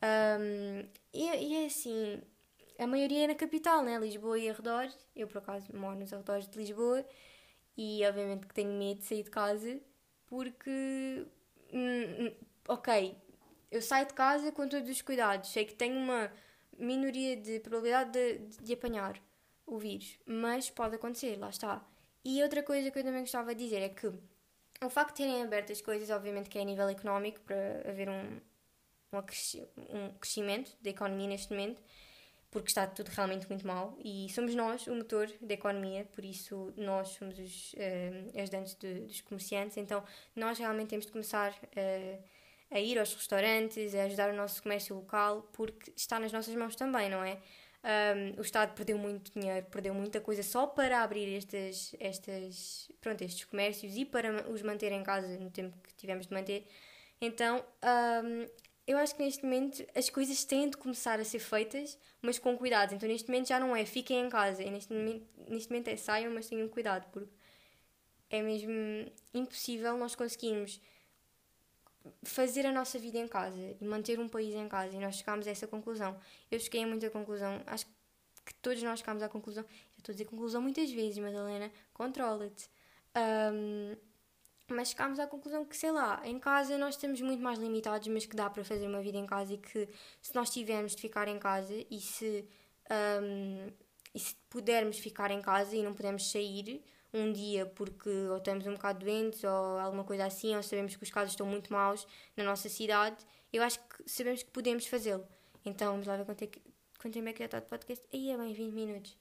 Um, 0.04 0.88
e, 1.14 1.28
e, 1.28 1.64
é 1.64 1.66
assim, 1.66 2.22
a 2.80 2.88
maioria 2.88 3.26
é 3.26 3.28
na 3.28 3.36
capital, 3.36 3.84
né? 3.84 4.00
Lisboa 4.00 4.40
e 4.40 4.50
arredores. 4.50 4.98
Eu, 5.16 5.28
por 5.28 5.40
acaso, 5.40 5.68
moro 5.76 6.00
nos 6.00 6.14
arredores 6.14 6.48
de 6.48 6.58
Lisboa 6.58 7.06
e 7.78 8.06
obviamente 8.06 8.48
que 8.48 8.54
tenho 8.54 8.72
medo 8.72 9.00
de 9.00 9.06
sair 9.06 9.24
de 9.24 9.30
casa 9.30 9.80
porque, 10.28 11.28
hum, 11.74 12.26
hum, 12.26 12.36
ok, 12.68 13.18
eu 13.70 13.82
saio 13.82 14.08
de 14.08 14.14
casa 14.14 14.52
com 14.52 14.68
todos 14.68 14.90
os 14.90 15.02
cuidados, 15.02 15.50
sei 15.52 15.66
que 15.66 15.74
tenho 15.76 15.98
uma 15.98 16.32
minoria 16.78 17.36
de 17.36 17.60
probabilidade 17.60 18.12
de, 18.12 18.38
de, 18.48 18.64
de 18.64 18.74
apanhar 18.74 19.22
o 19.66 19.78
vírus, 19.78 20.18
mas 20.26 20.70
pode 20.70 20.96
acontecer, 20.96 21.38
lá 21.38 21.50
está. 21.50 21.86
E 22.24 22.42
outra 22.44 22.62
coisa 22.62 22.92
que 22.92 23.00
eu 23.00 23.04
também 23.04 23.22
gostava 23.22 23.56
de 23.56 23.64
dizer 23.64 23.82
é 23.82 23.90
que 23.90 24.08
o 24.84 24.90
facto 24.90 25.18
de 25.18 25.24
terem 25.24 25.42
aberto 25.42 25.72
as 25.72 25.82
coisas, 25.82 26.10
obviamente 26.10 26.50
que 26.50 26.58
é 26.58 26.62
a 26.62 26.66
nível 26.66 26.90
económico, 26.90 27.40
para 27.42 27.90
haver 27.90 28.10
um, 28.10 28.40
um 29.14 30.14
crescimento 30.20 30.76
da 30.82 30.90
economia 30.90 31.28
neste 31.28 31.52
momento, 31.52 31.82
porque 32.50 32.68
está 32.68 32.86
tudo 32.86 33.08
realmente 33.10 33.48
muito 33.48 33.66
mal 33.66 33.98
e 34.04 34.28
somos 34.30 34.54
nós 34.54 34.86
o 34.88 34.94
motor 34.94 35.32
da 35.40 35.54
economia, 35.54 36.04
por 36.06 36.26
isso 36.26 36.74
nós 36.76 37.10
somos 37.10 37.40
os 37.40 37.74
uh, 37.74 38.40
ajudantes 38.40 38.76
de, 38.76 39.06
dos 39.06 39.22
comerciantes, 39.22 39.78
então 39.78 40.04
nós 40.36 40.60
realmente 40.60 40.90
temos 40.90 41.06
de 41.06 41.12
começar 41.12 41.52
uh, 41.52 42.24
a 42.70 42.80
ir 42.80 43.00
aos 43.00 43.14
restaurantes, 43.14 43.96
a 43.96 44.04
ajudar 44.04 44.34
o 44.34 44.36
nosso 44.36 44.62
comércio 44.62 44.96
local, 44.96 45.50
porque 45.54 45.94
está 45.96 46.20
nas 46.20 46.32
nossas 46.32 46.56
mãos 46.56 46.76
também, 46.76 47.10
não 47.10 47.24
é? 47.24 47.40
Um, 47.84 48.40
o 48.40 48.42
Estado 48.42 48.76
perdeu 48.76 48.98
muito 48.98 49.32
dinheiro, 49.32 49.66
perdeu 49.72 49.94
muita 49.94 50.22
coisa 50.22 50.44
só 50.44 50.68
para 50.68 51.02
abrir 51.02 51.36
estas, 51.36 51.96
estas, 52.00 52.92
pronto, 53.02 53.24
estes 53.24 53.44
comércios 53.46 53.98
e 53.98 54.06
para 54.06 54.48
os 54.50 54.62
manter 54.62 54.92
em 54.92 55.02
casa 55.02 55.28
no 55.40 55.50
tempo 55.50 55.76
que 55.82 55.94
tivemos 55.96 56.28
de 56.28 56.34
manter. 56.34 56.68
Então, 57.20 57.64
um, 58.24 58.48
eu 58.86 58.98
acho 58.98 59.16
que 59.16 59.24
neste 59.24 59.44
momento 59.44 59.86
as 59.96 60.10
coisas 60.10 60.44
têm 60.44 60.70
de 60.70 60.78
começar 60.78 61.20
a 61.20 61.24
ser 61.24 61.40
feitas, 61.40 61.98
mas 62.22 62.38
com 62.38 62.58
cuidado. 62.58 62.94
Então 62.94 63.08
neste 63.08 63.30
momento 63.30 63.48
já 63.48 63.60
não 63.60 63.76
é 63.76 63.86
fiquem 63.86 64.26
em 64.26 64.30
casa, 64.30 64.64
neste 64.64 64.94
momento, 64.94 65.26
neste 65.50 65.70
momento 65.70 65.88
é 65.88 65.96
saiam, 65.96 66.34
mas 66.34 66.48
tenham 66.48 66.68
cuidado, 66.68 67.10
porque 67.12 67.32
é 68.30 68.42
mesmo 68.42 69.12
impossível 69.34 69.98
nós 69.98 70.16
conseguirmos 70.16 70.80
fazer 72.24 72.66
a 72.66 72.72
nossa 72.72 72.98
vida 73.00 73.18
em 73.18 73.28
casa 73.28 73.76
e 73.80 73.86
manter 73.86 74.20
um 74.20 74.28
país 74.28 74.54
em 74.56 74.68
casa. 74.68 74.96
E 74.96 75.00
nós 75.00 75.16
chegámos 75.16 75.48
a 75.48 75.52
essa 75.52 75.68
conclusão. 75.68 76.18
Eu 76.50 76.60
cheguei 76.60 76.84
a 76.84 76.88
muita 76.88 77.10
conclusão, 77.10 77.62
acho 77.68 77.86
que 78.46 78.54
todos 78.56 78.82
nós 78.84 79.00
chegámos 79.00 79.24
à 79.24 79.30
conclusão. 79.30 79.64
Já 79.64 79.98
estou 79.98 80.14
a 80.14 80.16
dizer 80.16 80.26
conclusão 80.26 80.62
muitas 80.62 80.92
vezes, 80.92 81.18
Madalena, 81.18 81.72
controla-te. 81.94 82.70
Um, 83.54 83.96
mas 84.68 84.90
chegámos 84.90 85.20
à 85.20 85.28
conclusão 85.28 85.66
que, 85.66 85.76
sei 85.76 85.92
lá, 85.92 86.22
em 86.24 86.40
casa 86.40 86.78
nós 86.78 86.96
estamos 86.96 87.22
muito 87.22 87.44
mais 87.44 87.60
limitados, 87.60 88.08
mas 88.08 88.26
que 88.26 88.36
dá 88.36 88.50
para 88.50 88.64
fazer 88.64 88.88
uma 88.88 89.02
vida 89.02 89.18
em 89.18 89.26
casa 89.26 89.54
e 89.54 89.58
que 89.58 89.88
se 90.22 90.34
nós 90.34 90.50
tivermos 90.50 90.96
de 90.96 91.02
ficar 91.02 91.28
em 91.28 91.38
casa 91.38 91.74
e 91.90 92.00
se, 92.00 92.48
um, 93.22 93.70
e 94.16 94.20
se 94.20 94.36
pudermos 94.50 94.98
ficar 94.98 95.30
em 95.30 95.42
casa 95.42 95.76
e 95.76 95.84
não 95.84 95.94
pudermos 95.94 96.32
sair 96.32 96.84
um 97.14 97.32
dia 97.32 97.66
porque 97.66 98.10
ou 98.10 98.38
estamos 98.38 98.66
um 98.68 98.74
bocado 98.74 99.06
doentes 99.06 99.44
ou 99.44 99.80
alguma 99.80 100.04
coisa 100.04 100.26
assim, 100.26 100.56
ou 100.56 100.64
sabemos 100.64 100.96
que 100.96 101.04
os 101.04 101.10
casos 101.10 101.32
estão 101.32 101.46
muito 101.46 101.72
maus 101.72 102.08
na 102.36 102.44
nossa 102.44 102.70
cidade, 102.70 103.18
eu 103.52 103.62
acho 103.64 103.80
que 103.80 104.10
sabemos 104.10 104.44
que 104.44 104.52
podemos 104.52 104.86
fazê-lo. 104.88 105.28
Então 105.66 105.92
vamos 105.92 106.08
lá 106.08 106.18
ver 106.18 106.26
quanto, 106.26 106.44
é 106.44 106.48
quanto 107.00 107.14
tempo 107.14 107.30
é 107.30 107.34
que 107.34 107.40
já 107.40 107.46
está 107.46 107.60
de 107.60 107.68
podcast. 107.68 108.06
Aí 108.14 108.32
é 108.32 108.38
bem 108.38 108.54
20 108.54 108.74
minutos. 108.74 109.18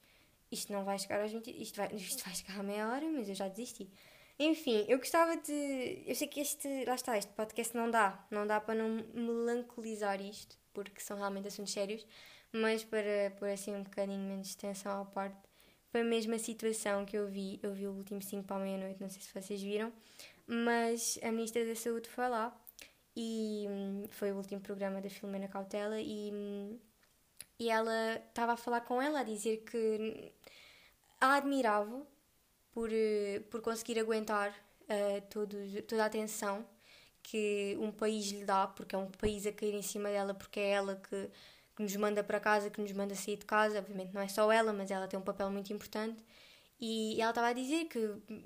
Isto 0.51 0.73
não 0.73 0.83
vai 0.83 0.97
chegar 0.99 1.21
aos 1.21 1.31
20. 1.31 1.49
Isto 1.61 1.77
vai, 1.77 1.93
isto 1.95 2.23
vai 2.23 2.33
chegar 2.33 2.59
a 2.59 2.63
meia 2.63 2.89
hora, 2.89 3.05
mas 3.09 3.29
eu 3.29 3.35
já 3.35 3.47
desisti. 3.47 3.89
Enfim, 4.39 4.85
eu 4.87 4.97
gostava 4.97 5.37
de. 5.37 6.03
Eu 6.05 6.15
sei 6.15 6.27
que 6.27 6.39
este. 6.39 6.85
Lá 6.85 6.95
está, 6.95 7.17
este 7.17 7.31
podcast 7.33 7.75
não 7.75 7.91
dá. 7.91 8.25
Não 8.31 8.47
dá 8.47 8.59
para 8.59 8.75
não 8.75 9.05
melancolizar 9.13 10.19
isto, 10.21 10.57
porque 10.73 10.99
são 10.99 11.17
realmente 11.17 11.47
assuntos 11.47 11.71
sérios, 11.73 12.05
mas 12.51 12.83
para 12.83 13.31
pôr 13.37 13.49
assim 13.49 13.75
um 13.75 13.83
bocadinho 13.83 14.27
menos 14.27 14.49
de 14.49 14.57
tensão 14.57 15.01
à 15.01 15.05
parte. 15.05 15.50
Foi 15.91 16.01
a 16.01 16.05
mesma 16.05 16.39
situação 16.39 17.05
que 17.05 17.17
eu 17.17 17.27
vi. 17.27 17.59
Eu 17.61 17.73
vi 17.73 17.85
o 17.85 17.91
último 17.91 18.21
5 18.21 18.43
para 18.43 18.55
a 18.55 18.59
meia-noite, 18.59 19.01
não 19.01 19.09
sei 19.09 19.21
se 19.21 19.33
vocês 19.33 19.61
viram, 19.61 19.91
mas 20.47 21.19
a 21.21 21.31
Ministra 21.31 21.65
da 21.65 21.75
Saúde 21.75 22.09
foi 22.09 22.29
lá 22.29 22.55
e 23.15 23.65
hum, 23.69 24.05
foi 24.09 24.31
o 24.31 24.37
último 24.37 24.61
programa 24.61 25.01
da 25.01 25.09
Filomena 25.09 25.47
Cautela 25.47 25.99
e. 25.99 26.31
Hum, 26.33 26.79
e 27.59 27.69
ela 27.69 28.15
estava 28.15 28.53
a 28.53 28.57
falar 28.57 28.81
com 28.81 28.99
ela, 28.99 29.19
a 29.19 29.23
dizer 29.23 29.57
que 29.57 30.31
a 31.19 31.35
admirava 31.35 32.01
por, 32.71 32.89
eh, 32.91 33.41
por 33.51 33.61
conseguir 33.61 33.99
aguentar 33.99 34.49
uh, 34.49 35.21
todo, 35.29 35.55
toda 35.83 36.03
a 36.03 36.07
atenção 36.07 36.65
que 37.21 37.77
um 37.79 37.91
país 37.91 38.31
lhe 38.31 38.45
dá, 38.45 38.65
porque 38.65 38.95
é 38.95 38.97
um 38.97 39.11
país 39.11 39.45
a 39.45 39.51
cair 39.51 39.75
em 39.75 39.81
cima 39.83 40.09
dela, 40.09 40.33
porque 40.33 40.59
é 40.59 40.71
ela 40.71 40.95
que, 40.95 41.29
que 41.75 41.83
nos 41.83 41.95
manda 41.95 42.23
para 42.23 42.39
casa, 42.39 42.69
que 42.69 42.81
nos 42.81 42.91
manda 42.91 43.15
sair 43.15 43.37
de 43.37 43.45
casa. 43.45 43.79
Obviamente 43.79 44.13
não 44.13 44.21
é 44.21 44.27
só 44.27 44.51
ela, 44.51 44.73
mas 44.73 44.91
ela 44.91 45.07
tem 45.07 45.19
um 45.19 45.23
papel 45.23 45.49
muito 45.49 45.71
importante. 45.73 46.23
E 46.79 47.21
ela 47.21 47.31
estava 47.31 47.47
a 47.47 47.53
dizer 47.53 47.85
que 47.85 47.99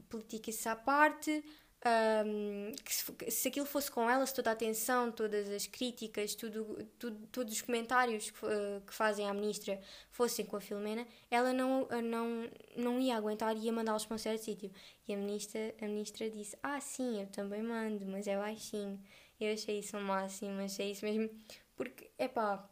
política-se 0.09 0.67
à 0.67 0.75
parte, 0.75 1.43
um, 1.85 2.71
que 2.83 2.93
se, 2.93 3.31
se, 3.31 3.47
aquilo 3.47 3.65
fosse 3.65 3.91
com 3.91 4.09
ela, 4.09 4.25
se 4.25 4.33
toda 4.33 4.49
a 4.49 4.53
atenção, 4.53 5.11
todas 5.11 5.47
as 5.49 5.67
críticas, 5.67 6.33
tudo, 6.33 6.83
tudo, 6.97 7.27
todos 7.27 7.53
os 7.53 7.61
comentários 7.61 8.31
que, 8.31 8.45
uh, 8.45 8.81
que, 8.85 8.93
fazem 8.93 9.29
à 9.29 9.33
ministra 9.33 9.79
fossem 10.09 10.45
com 10.45 10.57
a 10.57 10.61
Filomena, 10.61 11.07
ela 11.29 11.53
não, 11.53 11.87
não, 12.03 12.49
não 12.75 12.99
ia 12.99 13.15
aguentar 13.15 13.55
e 13.55 13.65
ia 13.65 13.71
mandá-los 13.71 14.05
para 14.05 14.15
um 14.15 14.17
certo 14.17 14.43
sítio. 14.43 14.71
E 15.07 15.13
a 15.13 15.17
ministra, 15.17 15.75
a 15.79 15.85
ministra 15.85 16.29
disse: 16.29 16.57
Ah, 16.63 16.81
sim, 16.81 17.21
eu 17.21 17.27
também 17.27 17.61
mando, 17.61 18.05
mas 18.05 18.27
é 18.27 18.35
baixinho. 18.35 18.99
Eu 19.39 19.53
achei 19.53 19.79
isso 19.79 19.97
o 19.97 20.01
máximo, 20.01 20.59
achei 20.61 20.91
isso 20.91 21.05
mesmo. 21.05 21.29
Porque, 21.75 22.09
é 22.17 22.27
pá, 22.27 22.67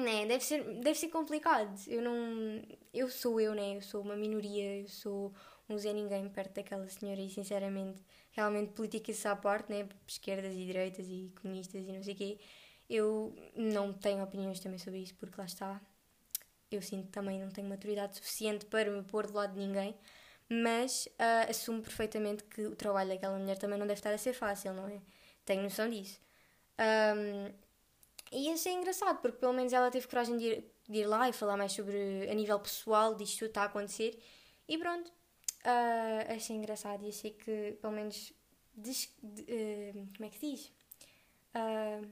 né, 0.00 0.26
deve 0.26 0.44
ser, 0.44 0.62
deve 0.80 0.98
ser 0.98 1.08
complicado. 1.08 1.78
Eu 1.86 2.02
não. 2.02 2.62
Eu 2.92 3.08
sou 3.08 3.40
eu, 3.40 3.54
né? 3.54 3.76
Eu 3.76 3.82
sou 3.82 4.02
uma 4.02 4.16
minoria, 4.16 4.80
eu 4.80 4.88
sou 4.88 5.32
um 5.68 5.78
Zé 5.78 5.92
Ninguém 5.92 6.28
perto 6.28 6.54
daquela 6.54 6.88
senhora 6.88 7.20
e, 7.20 7.28
sinceramente 7.30 8.00
realmente 8.32 8.72
políticas 8.72 9.24
à 9.26 9.36
parte, 9.36 9.70
né? 9.72 9.88
esquerdas 10.06 10.54
e 10.54 10.64
direitas 10.64 11.06
e 11.08 11.32
comunistas 11.40 11.82
e 11.82 11.92
não 11.92 12.02
sei 12.02 12.14
o 12.14 12.16
quê, 12.16 12.38
eu 12.88 13.34
não 13.56 13.92
tenho 13.92 14.22
opiniões 14.22 14.60
também 14.60 14.78
sobre 14.78 15.00
isso, 15.00 15.14
porque 15.16 15.36
lá 15.38 15.44
está, 15.46 15.80
eu 16.70 16.82
sinto 16.82 17.08
também 17.10 17.40
não 17.40 17.50
tenho 17.50 17.68
maturidade 17.68 18.16
suficiente 18.16 18.66
para 18.66 18.90
me 18.90 19.02
pôr 19.02 19.26
do 19.26 19.34
lado 19.34 19.54
de 19.54 19.60
ninguém, 19.60 19.96
mas 20.48 21.06
uh, 21.12 21.50
assumo 21.50 21.82
perfeitamente 21.82 22.44
que 22.44 22.66
o 22.66 22.74
trabalho 22.74 23.10
daquela 23.10 23.38
mulher 23.38 23.58
também 23.58 23.78
não 23.78 23.86
deve 23.86 23.98
estar 23.98 24.12
a 24.12 24.18
ser 24.18 24.32
fácil, 24.32 24.72
não 24.72 24.88
é? 24.88 25.00
Tenho 25.44 25.62
noção 25.62 25.88
disso. 25.88 26.20
Um, 26.78 27.52
e 28.30 28.50
achei 28.50 28.72
engraçado, 28.72 29.20
porque 29.20 29.38
pelo 29.38 29.52
menos 29.52 29.72
ela 29.72 29.90
teve 29.90 30.06
coragem 30.06 30.36
de 30.36 30.44
ir, 30.44 30.72
de 30.88 30.98
ir 31.00 31.06
lá 31.06 31.28
e 31.28 31.32
falar 31.32 31.56
mais 31.56 31.72
sobre, 31.72 32.28
a 32.30 32.34
nível 32.34 32.58
pessoal, 32.60 33.14
disto 33.14 33.38
tudo 33.40 33.48
está 33.48 33.62
a 33.62 33.66
acontecer, 33.66 34.18
e 34.68 34.78
pronto, 34.78 35.10
Uh, 35.60 36.34
achei 36.34 36.56
engraçado 36.56 37.04
e 37.04 37.08
achei 37.08 37.32
que, 37.32 37.76
pelo 37.82 37.92
menos, 37.92 38.32
des, 38.74 39.14
de, 39.22 39.42
uh, 39.42 40.08
como 40.16 40.26
é 40.26 40.30
que 40.30 40.38
diz? 40.38 40.72
Uh, 41.54 42.08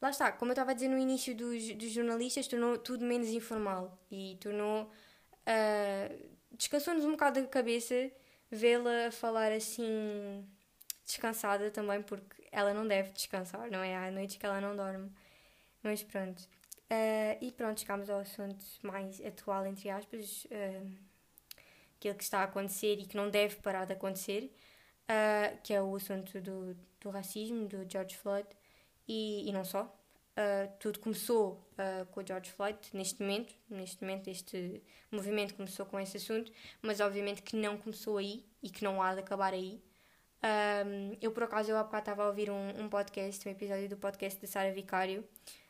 lá 0.00 0.10
está, 0.10 0.30
como 0.32 0.50
eu 0.50 0.54
estava 0.54 0.72
a 0.72 0.74
dizer 0.74 0.88
no 0.88 0.98
início 0.98 1.34
dos, 1.34 1.74
dos 1.74 1.90
jornalistas, 1.90 2.46
tornou 2.46 2.76
tudo 2.76 3.04
menos 3.04 3.28
informal 3.28 3.98
e 4.10 4.36
tornou. 4.40 4.90
descansou-nos 6.52 7.04
um 7.04 7.12
bocado 7.12 7.40
da 7.40 7.46
cabeça 7.46 8.10
vê-la 8.50 9.10
falar 9.10 9.50
assim 9.50 10.46
descansada 11.04 11.70
também, 11.70 12.02
porque 12.02 12.46
ela 12.52 12.74
não 12.74 12.86
deve 12.86 13.10
descansar, 13.10 13.70
não 13.70 13.80
é? 13.82 13.96
Há 13.96 14.10
noites 14.10 14.36
que 14.36 14.46
ela 14.46 14.60
não 14.60 14.76
dorme. 14.76 15.10
Mas 15.82 16.02
pronto. 16.02 16.42
e 17.40 17.52
pronto, 17.52 17.80
chegámos 17.80 18.08
ao 18.10 18.20
assunto 18.20 18.64
mais 18.82 19.20
atual, 19.20 19.66
entre 19.66 19.90
aspas 19.90 20.46
aquilo 22.04 22.14
que 22.14 22.24
está 22.24 22.40
a 22.40 22.44
acontecer 22.44 22.98
e 23.00 23.06
que 23.06 23.16
não 23.16 23.30
deve 23.30 23.56
parar 23.56 23.86
de 23.86 23.94
acontecer, 23.94 24.54
uh, 25.04 25.58
que 25.62 25.72
é 25.72 25.82
o 25.82 25.96
assunto 25.96 26.40
do, 26.40 26.76
do 27.00 27.10
racismo, 27.10 27.66
do 27.66 27.90
George 27.90 28.16
Floyd, 28.16 28.46
e, 29.08 29.48
e 29.48 29.52
não 29.52 29.64
só. 29.64 29.84
Uh, 30.36 30.68
tudo 30.80 30.98
começou 30.98 31.64
uh, 31.78 32.04
com 32.06 32.20
o 32.20 32.26
George 32.26 32.50
Floyd 32.50 32.76
neste 32.92 33.22
momento, 33.22 33.54
neste 33.70 34.02
momento 34.02 34.28
este 34.28 34.82
movimento 35.10 35.54
começou 35.54 35.86
com 35.86 35.98
esse 36.00 36.16
assunto, 36.16 36.52
mas 36.82 37.00
obviamente 37.00 37.40
que 37.40 37.56
não 37.56 37.78
começou 37.78 38.18
aí 38.18 38.44
e 38.60 38.68
que 38.68 38.82
não 38.82 39.00
há 39.00 39.14
de 39.14 39.20
acabar 39.20 39.54
aí. 39.54 39.80
Um, 40.44 41.16
eu 41.22 41.32
por 41.32 41.44
acaso 41.44 41.70
eu 41.70 41.76
há 41.78 41.82
bocado 41.82 42.02
estava 42.02 42.24
a 42.24 42.28
ouvir 42.28 42.50
um, 42.50 42.68
um 42.78 42.86
podcast, 42.86 43.48
um 43.48 43.50
episódio 43.50 43.88
do 43.88 43.96
podcast 43.96 44.38
da 44.38 44.46
Sara 44.46 44.70
Vicário, 44.70 45.24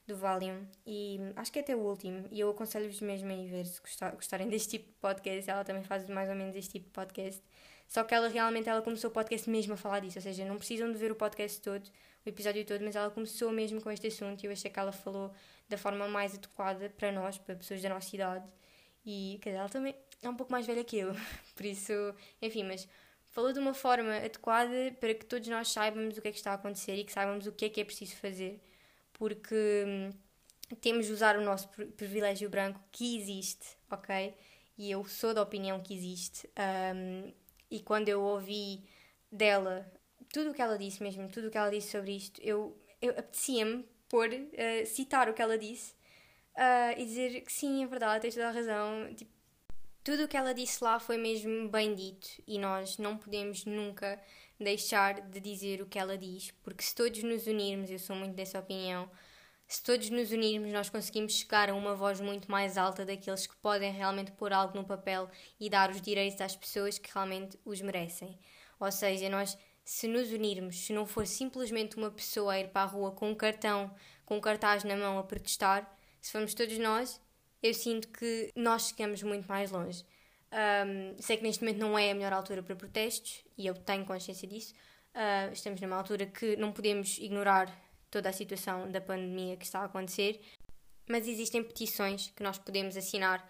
do 0.04 0.16
Valium 0.16 0.66
e 0.84 1.20
acho 1.36 1.52
que 1.52 1.60
é 1.60 1.62
até 1.62 1.76
o 1.76 1.78
último 1.78 2.26
e 2.28 2.40
eu 2.40 2.50
aconselho-vos 2.50 3.00
mesmo 3.00 3.30
a 3.30 3.34
ir 3.34 3.46
ver 3.46 3.66
se 3.66 3.80
gostarem 3.80 4.48
deste 4.48 4.70
tipo 4.70 4.88
de 4.88 4.96
podcast. 4.96 5.48
Ela 5.48 5.64
também 5.64 5.84
faz 5.84 6.08
mais 6.08 6.28
ou 6.28 6.34
menos 6.34 6.56
este 6.56 6.72
tipo 6.72 6.86
de 6.86 6.90
podcast. 6.90 7.40
Só 7.86 8.02
que 8.02 8.14
ela 8.14 8.28
realmente 8.28 8.68
ela 8.68 8.82
começou 8.82 9.10
o 9.10 9.12
podcast 9.12 9.48
mesmo 9.48 9.74
a 9.74 9.76
falar 9.76 10.00
disso 10.00 10.18
ou 10.18 10.22
seja, 10.22 10.44
não 10.44 10.56
precisam 10.56 10.90
de 10.90 10.98
ver 10.98 11.12
o 11.12 11.14
podcast 11.14 11.60
todo 11.60 11.88
o 12.26 12.28
episódio 12.28 12.64
todo, 12.64 12.82
mas 12.82 12.96
ela 12.96 13.10
começou 13.10 13.52
mesmo 13.52 13.80
com 13.80 13.92
este 13.92 14.08
assunto 14.08 14.42
e 14.42 14.46
eu 14.46 14.52
achei 14.52 14.70
que 14.70 14.78
ela 14.78 14.90
falou 14.90 15.30
da 15.68 15.78
forma 15.78 16.08
mais 16.08 16.34
adequada 16.34 16.90
para 16.96 17.12
nós, 17.12 17.38
para 17.38 17.54
pessoas 17.54 17.80
da 17.80 17.90
nossa 17.90 18.14
idade 18.14 18.44
e 19.06 19.38
quer 19.42 19.50
dizer, 19.50 19.60
ela 19.60 19.68
também 19.68 19.94
é 20.22 20.28
um 20.28 20.34
pouco 20.34 20.50
mais 20.50 20.66
velha 20.66 20.82
que 20.82 20.96
eu 20.98 21.12
por 21.54 21.64
isso, 21.64 21.92
enfim, 22.40 22.64
mas 22.64 22.88
falou 23.34 23.52
de 23.52 23.58
uma 23.58 23.74
forma 23.74 24.16
adequada 24.16 24.96
para 24.98 25.12
que 25.12 25.26
todos 25.26 25.46
nós 25.48 25.68
saibamos 25.68 26.16
o 26.16 26.22
que 26.22 26.28
é 26.28 26.32
que 26.32 26.38
está 26.38 26.52
a 26.52 26.54
acontecer 26.54 26.94
e 26.94 27.04
que 27.04 27.12
saibamos 27.12 27.46
o 27.46 27.52
que 27.52 27.66
é 27.66 27.68
que 27.68 27.80
é 27.80 27.84
preciso 27.84 28.16
fazer 28.16 28.60
porque 29.14 29.84
hum, 29.86 30.10
temos 30.80 31.06
de 31.06 31.12
usar 31.12 31.38
o 31.38 31.42
nosso 31.42 31.68
privilégio 31.68 32.50
branco 32.50 32.80
que 32.92 33.16
existe, 33.16 33.76
ok? 33.90 34.34
E 34.76 34.90
eu 34.90 35.04
sou 35.04 35.32
da 35.32 35.40
opinião 35.40 35.80
que 35.80 35.94
existe. 35.94 36.48
Um, 36.94 37.32
e 37.70 37.80
quando 37.80 38.08
eu 38.08 38.20
ouvi 38.20 38.84
dela 39.30 39.90
tudo 40.32 40.50
o 40.50 40.54
que 40.54 40.60
ela 40.60 40.76
disse 40.76 41.02
mesmo, 41.02 41.28
tudo 41.28 41.48
o 41.48 41.50
que 41.50 41.56
ela 41.56 41.70
disse 41.70 41.92
sobre 41.92 42.16
isto, 42.16 42.40
eu, 42.42 42.76
eu 43.00 43.12
apetecia-me 43.12 43.86
por 44.08 44.28
uh, 44.28 44.86
citar 44.86 45.28
o 45.28 45.34
que 45.34 45.40
ela 45.40 45.56
disse 45.56 45.92
uh, 46.56 46.98
e 46.98 47.04
dizer 47.04 47.40
que 47.42 47.52
sim, 47.52 47.84
é 47.84 47.86
verdade, 47.86 48.22
tens 48.22 48.34
toda 48.34 48.48
a 48.48 48.52
razão. 48.52 49.14
Tipo, 49.14 49.32
tudo 50.04 50.24
o 50.24 50.28
que 50.28 50.36
ela 50.36 50.52
disse 50.52 50.84
lá 50.84 51.00
foi 51.00 51.16
mesmo 51.16 51.68
bem 51.70 51.94
dito 51.94 52.28
e 52.46 52.58
nós 52.58 52.98
não 52.98 53.16
podemos 53.16 53.64
nunca 53.64 54.20
deixar 54.60 55.22
de 55.22 55.40
dizer 55.40 55.80
o 55.80 55.86
que 55.86 55.98
ela 55.98 56.16
diz, 56.18 56.50
porque 56.62 56.84
se 56.84 56.94
todos 56.94 57.22
nos 57.22 57.46
unirmos, 57.46 57.90
eu 57.90 57.98
sou 57.98 58.14
muito 58.14 58.34
dessa 58.34 58.58
opinião, 58.58 59.10
se 59.66 59.82
todos 59.82 60.10
nos 60.10 60.30
unirmos, 60.30 60.70
nós 60.72 60.90
conseguimos 60.90 61.32
chegar 61.32 61.70
a 61.70 61.74
uma 61.74 61.94
voz 61.94 62.20
muito 62.20 62.50
mais 62.50 62.76
alta 62.76 63.04
daqueles 63.04 63.46
que 63.46 63.56
podem 63.56 63.90
realmente 63.90 64.30
pôr 64.32 64.52
algo 64.52 64.76
no 64.76 64.84
papel 64.84 65.28
e 65.58 65.70
dar 65.70 65.90
os 65.90 66.02
direitos 66.02 66.38
às 66.42 66.54
pessoas 66.54 66.98
que 66.98 67.12
realmente 67.12 67.58
os 67.64 67.80
merecem. 67.80 68.38
Ou 68.78 68.92
seja, 68.92 69.30
nós, 69.30 69.56
se 69.82 70.06
nos 70.06 70.30
unirmos, 70.30 70.84
se 70.84 70.92
não 70.92 71.06
for 71.06 71.26
simplesmente 71.26 71.96
uma 71.96 72.10
pessoa 72.10 72.52
a 72.52 72.60
ir 72.60 72.68
para 72.68 72.82
a 72.82 72.86
rua 72.86 73.12
com 73.12 73.30
um 73.30 73.34
cartão, 73.34 73.92
com 74.26 74.36
um 74.36 74.40
cartaz 74.40 74.84
na 74.84 74.96
mão 74.96 75.18
a 75.18 75.24
protestar, 75.24 75.98
se 76.20 76.30
formos 76.30 76.52
todos 76.52 76.76
nós, 76.78 77.20
eu 77.64 77.72
sinto 77.72 78.08
que 78.08 78.52
nós 78.54 78.88
chegamos 78.88 79.22
muito 79.22 79.46
mais 79.46 79.70
longe. 79.70 80.04
Um, 80.52 81.16
sei 81.18 81.38
que 81.38 81.42
neste 81.42 81.64
momento 81.64 81.78
não 81.78 81.98
é 81.98 82.10
a 82.10 82.14
melhor 82.14 82.34
altura 82.34 82.62
para 82.62 82.76
protestos 82.76 83.42
e 83.56 83.66
eu 83.66 83.74
tenho 83.74 84.04
consciência 84.04 84.46
disso. 84.46 84.74
Uh, 85.14 85.50
estamos 85.50 85.80
numa 85.80 85.96
altura 85.96 86.26
que 86.26 86.56
não 86.56 86.72
podemos 86.72 87.16
ignorar 87.16 87.74
toda 88.10 88.28
a 88.28 88.32
situação 88.34 88.90
da 88.90 89.00
pandemia 89.00 89.56
que 89.56 89.64
está 89.64 89.80
a 89.80 89.86
acontecer, 89.86 90.42
mas 91.08 91.26
existem 91.26 91.62
petições 91.62 92.30
que 92.36 92.42
nós 92.42 92.58
podemos 92.58 92.98
assinar 92.98 93.48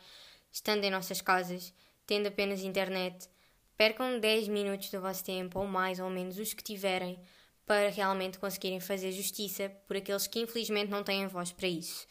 estando 0.52 0.84
em 0.84 0.90
nossas 0.90 1.20
casas, 1.20 1.74
tendo 2.06 2.28
apenas 2.28 2.62
internet. 2.62 3.28
Percam 3.76 4.20
10 4.20 4.46
minutos 4.46 4.90
do 4.90 5.00
vosso 5.00 5.24
tempo, 5.24 5.58
ou 5.58 5.66
mais 5.66 5.98
ou 5.98 6.08
menos, 6.08 6.38
os 6.38 6.54
que 6.54 6.62
tiverem, 6.62 7.18
para 7.66 7.90
realmente 7.90 8.38
conseguirem 8.38 8.78
fazer 8.78 9.10
justiça 9.10 9.70
por 9.88 9.96
aqueles 9.96 10.28
que 10.28 10.38
infelizmente 10.38 10.88
não 10.88 11.02
têm 11.02 11.26
voz 11.26 11.50
para 11.50 11.66
isso. 11.66 12.06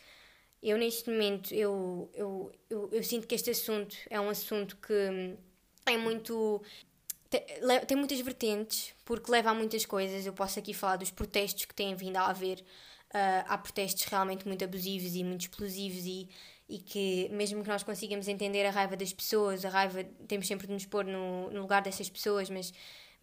Eu, 0.63 0.78
neste 0.78 1.10
momento, 1.10 1.54
eu, 1.54 2.10
eu, 2.13 2.52
eu, 2.69 2.89
eu 2.93 3.04
sinto 3.04 3.28
que 3.28 3.36
este 3.36 3.49
assunto 3.49 3.97
é 4.10 4.17
um 4.19 4.30
assunto 4.30 4.78
que 4.78 5.38
é 5.86 5.97
muito 5.97 6.62
tem 7.88 7.97
muitas 7.97 8.19
vertentes, 8.21 8.93
porque 9.04 9.30
leva 9.30 9.49
a 9.49 9.54
muitas 9.54 9.86
coisas. 9.86 10.26
Eu 10.26 10.34
posso 10.34 10.60
aqui 10.60 10.73
falar 10.73 10.97
dos 10.97 11.12
protestos 11.12 11.65
que 11.65 11.73
têm 11.73 11.95
vindo 11.95 12.15
a 12.17 12.28
haver. 12.28 12.60
Uh, 13.10 13.43
há 13.47 13.58
protestos 13.58 14.04
realmente 14.06 14.47
muito 14.47 14.63
abusivos 14.63 15.15
e 15.15 15.23
muito 15.23 15.41
explosivos 15.41 16.06
e, 16.06 16.30
e 16.69 16.80
que, 16.80 17.30
mesmo 17.30 17.62
que 17.62 17.69
nós 17.69 17.84
consigamos 17.84 18.28
entender 18.28 18.65
a 18.65 18.71
raiva 18.71 18.95
das 18.95 19.12
pessoas, 19.12 19.65
a 19.65 19.69
raiva, 19.69 20.04
temos 20.28 20.47
sempre 20.47 20.67
de 20.67 20.73
nos 20.73 20.86
pôr 20.86 21.06
no, 21.06 21.52
no 21.52 21.62
lugar 21.62 21.82
dessas 21.82 22.10
pessoas, 22.10 22.49
mas 22.49 22.73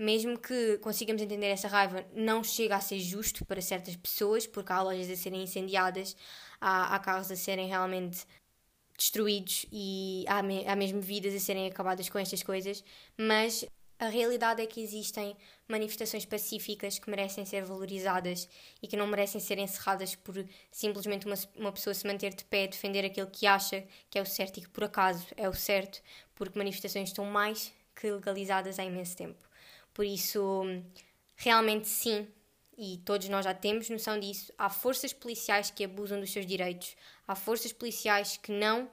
mesmo 0.01 0.39
que 0.39 0.79
consigamos 0.79 1.21
entender 1.21 1.49
essa 1.49 1.69
raiva, 1.69 2.07
não 2.15 2.43
chega 2.43 2.75
a 2.75 2.81
ser 2.81 2.99
justo 3.01 3.45
para 3.45 3.61
certas 3.61 3.95
pessoas, 3.97 4.47
porque 4.47 4.73
há 4.73 4.81
lojas 4.81 5.11
a 5.11 5.15
serem 5.15 5.43
incendiadas, 5.43 6.17
há, 6.59 6.95
há 6.95 6.99
carros 6.99 7.31
a 7.31 7.37
serem 7.37 7.69
realmente 7.69 8.27
destruídos 8.97 9.67
e 9.71 10.25
há, 10.27 10.43
me, 10.43 10.67
há 10.67 10.75
mesmo 10.75 11.03
vidas 11.03 11.35
a 11.35 11.39
serem 11.39 11.67
acabadas 11.67 12.09
com 12.09 12.19
estas 12.19 12.43
coisas, 12.43 12.83
mas 13.15 13.67
a 13.99 14.09
realidade 14.09 14.63
é 14.63 14.67
que 14.67 14.81
existem 14.81 15.37
manifestações 15.69 16.25
pacíficas 16.25 16.99
que 16.99 17.11
merecem 17.11 17.45
ser 17.45 17.63
valorizadas 17.67 18.49
e 18.83 18.89
que 18.89 18.97
não 18.97 19.07
merecem 19.07 19.39
ser 19.39 19.59
encerradas 19.59 20.15
por 20.15 20.43
simplesmente 20.73 21.27
uma, 21.27 21.37
uma 21.55 21.73
pessoa 21.73 21.93
se 21.93 22.07
manter 22.07 22.33
de 22.33 22.47
pé, 22.47 22.67
defender 22.67 23.05
aquilo 23.05 23.27
que 23.31 23.47
acha 23.47 23.85
que 24.09 24.19
é 24.19 24.23
o 24.23 24.27
certo 24.27 24.57
e 24.57 24.63
que 24.63 24.71
por 24.71 24.85
acaso 24.85 25.27
é 25.37 25.47
o 25.47 25.53
certo, 25.53 26.01
porque 26.35 26.59
manifestações 26.59 27.11
estão 27.11 27.27
mais 27.27 27.71
que 27.95 28.11
legalizadas 28.11 28.79
há 28.79 28.85
imenso 28.85 29.15
tempo. 29.15 29.50
Por 29.92 30.05
isso, 30.05 30.62
realmente 31.37 31.88
sim, 31.88 32.29
e 32.76 32.96
todos 33.05 33.29
nós 33.29 33.44
já 33.44 33.53
temos 33.53 33.90
noção 33.90 34.18
disso, 34.18 34.53
há 34.57 34.70
forças 34.70 35.12
policiais 35.12 35.70
que 35.70 35.85
abusam 35.85 36.18
dos 36.18 36.33
seus 36.33 36.46
direitos, 36.46 36.96
há 37.29 37.35
forças 37.35 37.72
policiais 37.72 38.38
que 38.38 38.50
não 38.50 38.90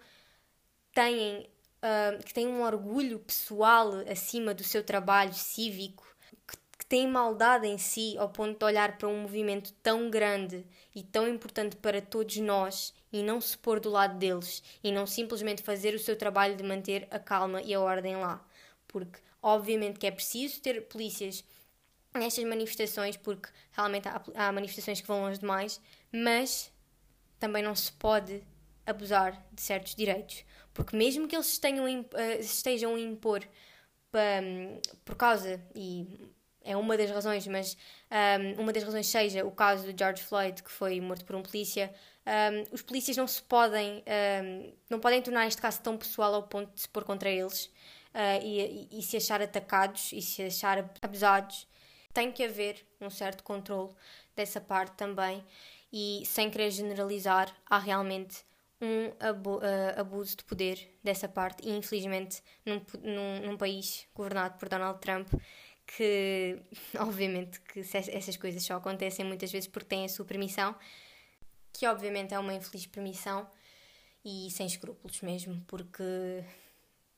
têm, 0.93 1.49
uh, 1.81 2.21
que 2.23 2.33
têm 2.33 2.47
um 2.47 2.63
orgulho 2.63 3.19
pessoal 3.19 3.93
acima 4.12 4.53
do 4.53 4.63
seu 4.63 4.83
trabalho 4.83 5.33
cívico, 5.33 6.05
que, 6.45 6.57
que 6.79 6.86
têm 6.86 7.07
maldade 7.07 7.65
em 7.65 7.77
si 7.77 8.17
ao 8.17 8.27
ponto 8.29 8.60
de 8.60 8.65
olhar 8.65 8.97
para 8.97 9.07
um 9.07 9.21
movimento 9.21 9.71
tão 9.81 10.10
grande 10.10 10.65
e 10.93 11.01
tão 11.01 11.27
importante 11.27 11.75
para 11.77 12.01
todos 12.01 12.36
nós 12.38 12.93
e 13.13 13.23
não 13.23 13.39
se 13.39 13.57
pôr 13.57 13.79
do 13.79 13.89
lado 13.89 14.17
deles 14.17 14.62
e 14.83 14.91
não 14.91 15.05
simplesmente 15.05 15.63
fazer 15.63 15.93
o 15.93 15.99
seu 15.99 16.15
trabalho 16.17 16.57
de 16.57 16.63
manter 16.63 17.07
a 17.10 17.19
calma 17.19 17.62
e 17.62 17.73
a 17.73 17.79
ordem 17.79 18.17
lá. 18.17 18.45
Porque, 18.88 19.19
obviamente, 19.41 20.00
que 20.00 20.08
é 20.08 20.12
preciso 20.12 20.62
ter 20.62 20.88
polícias 20.88 21.43
nestas 22.13 22.43
manifestações, 22.43 23.15
porque 23.17 23.50
realmente 23.71 24.08
há, 24.08 24.21
há 24.36 24.52
manifestações 24.52 25.02
que 25.02 25.08
vão 25.08 25.21
longe 25.21 25.39
demais, 25.39 25.80
mas 26.12 26.71
também 27.39 27.63
não 27.63 27.76
se 27.76 27.91
pode 27.91 28.43
abusar 28.86 29.45
de 29.52 29.62
certos 29.62 29.93
direitos. 29.95 30.43
Porque 30.73 30.95
mesmo 30.95 31.28
que 31.28 31.36
eles 31.36 31.58
tenham, 31.58 31.86
uh, 31.86 32.39
estejam 32.39 32.95
a 32.95 33.00
impor 33.00 33.43
um, 34.13 34.80
por 35.04 35.15
causa, 35.15 35.62
e 35.76 36.08
é 36.63 36.76
uma 36.76 36.97
das 36.97 37.10
razões, 37.12 37.45
mas 37.47 37.78
um, 38.58 38.62
uma 38.62 38.73
das 38.73 38.84
razões 38.84 39.08
seja 39.08 39.45
o 39.45 39.52
caso 39.52 39.91
de 39.91 39.97
George 39.97 40.23
Floyd, 40.23 40.63
que 40.63 40.71
foi 40.71 41.00
morto 41.00 41.26
por 41.26 41.36
um 41.36 41.43
polícia, 41.43 41.93
um, 42.26 42.73
os 42.73 42.82
polícias 42.82 43.15
não 43.15 43.28
se 43.28 43.41
podem, 43.41 44.04
não 44.89 45.00
podem 45.00 45.21
tornar 45.21 45.47
este 45.47 45.62
caso 45.62 45.82
tão 45.82 45.97
pessoal 45.97 46.34
ao 46.34 46.43
ponto 46.43 46.73
de 46.73 46.82
se 46.82 46.89
pôr 46.89 47.06
contra 47.06 47.30
eles 47.30 47.71
uh, 48.17 48.43
e, 48.43 48.89
e, 48.91 49.01
se 49.03 49.17
achar 49.17 49.41
atacados 49.41 50.12
e 50.12 50.21
se 50.21 50.41
achar 50.41 50.89
abusados 51.01 51.67
tem 52.12 52.32
que 52.32 52.43
haver 52.43 52.84
um 52.99 53.12
certo 53.12 53.43
controle 53.43 53.93
dessa 54.36 54.60
parte 54.60 54.95
também 54.95 55.43
e 55.93 56.23
sem 56.25 56.49
querer 56.49 56.71
generalizar, 56.71 57.56
há 57.69 57.77
realmente 57.77 58.43
um 58.82 59.13
abu 59.19 59.58
uh, 59.58 59.99
abuso 59.99 60.38
de 60.38 60.43
poder 60.43 60.97
dessa 61.03 61.27
parte 61.27 61.67
e 61.67 61.71
infelizmente 61.71 62.43
num, 62.65 62.82
num, 63.01 63.39
num, 63.47 63.58
país 63.58 64.08
governado 64.13 64.58
por 64.58 64.69
Donald 64.69 64.99
Trump 64.99 65.27
que 65.86 66.60
obviamente 66.99 67.60
que 67.62 67.80
essas 67.80 68.38
coisas 68.38 68.63
só 68.63 68.75
acontecem 68.75 69.25
muitas 69.25 69.51
vezes 69.51 69.67
porque 69.67 69.88
têm 69.88 70.06
a 70.06 70.10
sua 70.10 70.25
permissão 70.25 70.75
que 71.73 71.88
obviamente 71.88 72.34
é 72.34 72.39
uma 72.39 72.53
infeliz 72.53 72.86
permissão 72.86 73.49
e 74.23 74.49
sem 74.51 74.67
escrúpulos 74.67 75.21
mesmo 75.21 75.63
porque 75.65 76.43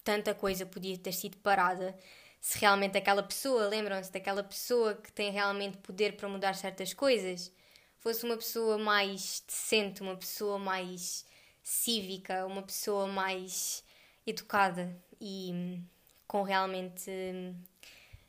tanta 0.04 0.34
coisa 0.34 0.66
podia 0.66 0.98
ter 0.98 1.12
sido 1.12 1.38
parada 1.38 1.98
se 2.42 2.58
realmente 2.60 2.98
aquela 2.98 3.22
pessoa, 3.22 3.68
lembram-se 3.68 4.12
daquela 4.12 4.44
pessoa 4.44 4.96
que 4.96 5.12
tem 5.12 5.32
realmente 5.32 5.78
poder 5.80 6.16
para 6.16 6.30
mudar 6.30 6.56
certas 6.56 6.94
coisas, 6.94 7.52
fosse 7.98 8.26
uma 8.26 8.38
pessoa 8.38 8.78
mais 8.78 9.44
decente, 9.46 10.02
uma 10.02 10.16
pessoa 10.16 10.58
mais 10.58 11.26
cívica, 11.62 12.46
uma 12.46 12.64
pessoa 12.64 13.08
mais 13.08 13.84
educada 14.26 14.96
e 15.20 15.82
com 16.28 16.44
realmente 16.44 17.12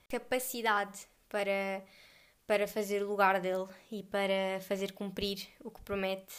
capacidade 0.08 1.06
para, 1.28 1.84
para 2.46 2.66
fazer 2.66 3.02
o 3.02 3.08
lugar 3.08 3.40
dele 3.40 3.66
e 3.92 4.02
para 4.02 4.60
fazer 4.62 4.92
cumprir 4.92 5.46
o 5.60 5.70
que 5.70 5.80
promete 5.82 6.34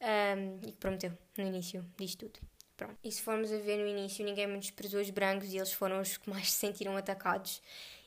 um, 0.00 0.66
e 0.66 0.72
que 0.72 0.78
prometeu 0.78 1.12
no 1.36 1.44
início 1.44 1.84
disto 1.98 2.28
tudo. 2.28 2.55
Pronto. 2.76 2.96
E 3.02 3.10
se 3.10 3.22
formos 3.22 3.50
a 3.52 3.58
ver 3.58 3.78
no 3.78 3.86
início, 3.86 4.24
ninguém 4.24 4.58
desprezou 4.58 5.00
os 5.00 5.08
brancos 5.10 5.52
e 5.52 5.56
eles 5.56 5.72
foram 5.72 6.00
os 6.00 6.16
que 6.16 6.28
mais 6.28 6.52
se 6.52 6.58
sentiram 6.58 6.96
atacados 6.96 7.62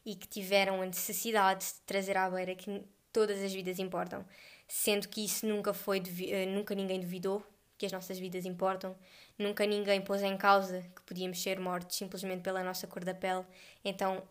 e 0.05 0.15
que 0.15 0.27
tiveram 0.27 0.82
a 0.82 0.86
necessidade 0.86 1.65
de 1.65 1.73
trazer 1.86 2.15
à 2.15 2.29
beira 2.29 2.53
que 2.55 2.84
todas 3.12 3.41
as 3.41 3.51
vidas 3.51 3.79
importam. 3.79 4.23
Sendo 4.67 5.08
que 5.08 5.25
isso 5.25 5.47
nunca 5.47 5.73
foi, 5.73 6.01
eh, 6.27 6.45
nunca 6.45 6.75
ninguém 6.75 6.99
duvidou 6.99 7.43
que 7.77 7.86
as 7.86 7.91
nossas 7.91 8.19
vidas 8.19 8.45
importam, 8.45 8.95
nunca 9.38 9.65
ninguém 9.65 10.01
pôs 10.01 10.21
em 10.21 10.38
causa 10.38 10.82
que 10.95 11.01
podíamos 11.03 11.41
ser 11.41 11.60
mortos 11.60 11.97
simplesmente 11.97 12.41
pela 12.41 12.63
nossa 12.63 12.86
cor 12.86 13.03
da 13.03 13.13
pele. 13.13 13.45
Então 13.84 14.21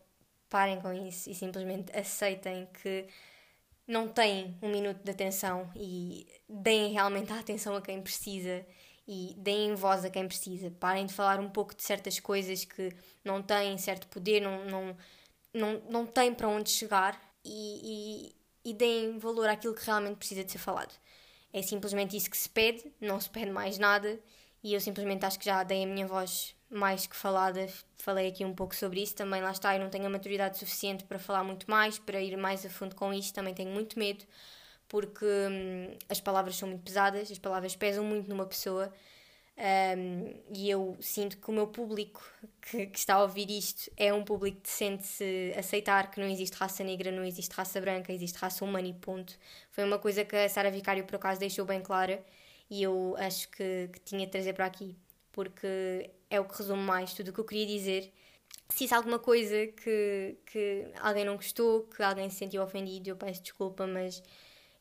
parem 0.49 0.81
com 0.81 0.93
isso 0.93 1.29
e 1.31 1.35
simplesmente 1.35 1.91
aceitem 1.97 2.69
que 2.83 3.07
não 3.87 4.07
têm 4.07 4.57
um 4.63 4.71
minuto 4.71 5.03
de 5.03 5.11
atenção 5.11 5.71
e 5.75 6.27
deem 6.49 6.93
realmente 6.93 7.33
a 7.33 7.41
atenção 7.41 7.75
a 7.75 7.83
quem 7.83 8.01
precisa 8.03 8.65
e 9.09 9.35
deem 9.39 9.75
voz 9.75 10.05
a 10.05 10.11
quem 10.11 10.29
precisa. 10.29 10.71
Parem 10.79 11.07
de 11.07 11.15
falar 11.15 11.41
um 11.41 11.49
pouco 11.49 11.75
de 11.75 11.83
certas 11.83 12.21
coisas 12.21 12.67
que 12.67 12.93
não 13.25 13.43
têm 13.43 13.79
certo 13.79 14.07
poder, 14.09 14.41
não, 14.41 14.67
não, 14.67 14.97
não, 15.55 15.83
não 15.89 16.07
têm 16.07 16.35
para 16.35 16.47
onde 16.47 16.69
chegar 16.69 17.19
e, 17.43 18.33
e, 18.65 18.71
e 18.71 18.75
deem 18.75 19.19
valor 19.19 19.49
àquilo 19.49 19.75
que 19.75 19.85
realmente 19.87 20.19
precisa 20.19 20.45
de 20.45 20.53
ser 20.53 20.59
falado. 20.59 20.95
É 21.51 21.63
simplesmente 21.63 22.15
isso 22.15 22.31
que 22.31 22.37
se 22.37 22.51
pede, 22.51 22.85
não 23.01 23.19
se 23.19 23.31
pede 23.31 23.51
mais 23.51 23.79
nada. 23.79 24.21
E 24.63 24.75
eu 24.75 24.81
simplesmente 24.81 25.25
acho 25.25 25.39
que 25.39 25.47
já 25.47 25.63
dei 25.63 25.85
a 25.85 25.87
minha 25.87 26.07
voz 26.07 26.55
mais 26.69 27.07
que 27.07 27.17
falada, 27.17 27.67
falei 27.97 28.29
aqui 28.29 28.45
um 28.45 28.55
pouco 28.55 28.75
sobre 28.75 29.01
isso, 29.01 29.15
também 29.15 29.41
lá 29.41 29.51
está, 29.51 29.75
eu 29.75 29.81
não 29.81 29.89
tenho 29.89 30.05
a 30.05 30.11
maturidade 30.11 30.59
suficiente 30.59 31.05
para 31.05 31.19
falar 31.19 31.43
muito 31.43 31.71
mais, 31.71 31.99
para 31.99 32.21
ir 32.21 32.37
mais 32.37 32.67
a 32.67 32.69
fundo 32.69 32.95
com 32.95 33.13
isto, 33.15 33.35
também 33.35 33.55
tenho 33.55 33.71
muito 33.71 33.99
medo, 33.99 34.25
porque 34.89 35.25
hum, 35.25 35.97
as 36.09 36.21
palavras 36.21 36.57
são 36.57 36.69
muito 36.69 36.83
pesadas, 36.83 37.31
as 37.31 37.39
palavras 37.39 37.77
pesam 37.77 38.05
muito 38.05 38.29
numa 38.29 38.47
pessoa. 38.47 38.93
Um, 39.59 40.41
e 40.55 40.71
eu 40.71 40.97
sinto 41.01 41.37
que 41.37 41.51
o 41.51 41.53
meu 41.53 41.67
público 41.67 42.23
que, 42.63 42.87
que, 42.87 42.99
está 42.99 43.15
a 43.15 43.23
ouvir 43.23 43.51
isto 43.51 43.91
é 43.97 44.15
um 44.15 44.23
público 44.23 44.61
que 44.61 44.71
sente-se 44.71 45.53
aceitar 45.57 46.13
que 46.13 46.21
não 46.21 46.29
existe 46.29 46.55
raça 46.57 46.85
negra, 46.85 47.11
não 47.11 47.25
existe 47.25 47.53
raça 47.53 47.81
branca, 47.81 48.13
existe 48.13 48.37
raça 48.39 48.65
humana 48.65 48.87
e 48.87 48.95
ponto. 48.95 49.37
Foi 49.73 49.83
uma 49.83 49.99
coisa 49.99 50.25
que 50.25 50.37
a 50.37 50.49
Sara 50.49 50.71
Vicário 50.71 51.05
por 51.05 51.17
acaso 51.17 51.41
deixou 51.41 51.65
bem 51.65 51.81
clara 51.83 52.25
e 52.71 52.83
eu 52.83 53.17
acho 53.19 53.51
que, 53.51 53.91
que 53.93 54.01
tinha 54.01 54.27
de 54.27 54.31
trazer 54.31 54.53
para 54.53 54.67
aqui, 54.67 54.97
porque 55.33 56.11
é 56.31 56.39
o 56.39 56.45
que 56.45 56.57
resume 56.57 56.83
mais 56.83 57.13
tudo 57.13 57.31
o 57.31 57.33
que 57.33 57.41
eu 57.41 57.45
queria 57.45 57.67
dizer. 57.67 58.13
Se 58.69 58.85
isso 58.85 58.95
é 58.95 58.97
alguma 58.97 59.19
coisa 59.19 59.67
que, 59.67 60.37
que 60.47 60.87
alguém 61.01 61.25
não 61.25 61.35
gostou, 61.35 61.83
que 61.85 62.01
alguém 62.03 62.31
se 62.31 62.37
sentiu 62.37 62.63
ofendido, 62.63 63.11
eu 63.11 63.17
peço 63.17 63.43
desculpa, 63.43 63.89
mas 63.89 64.23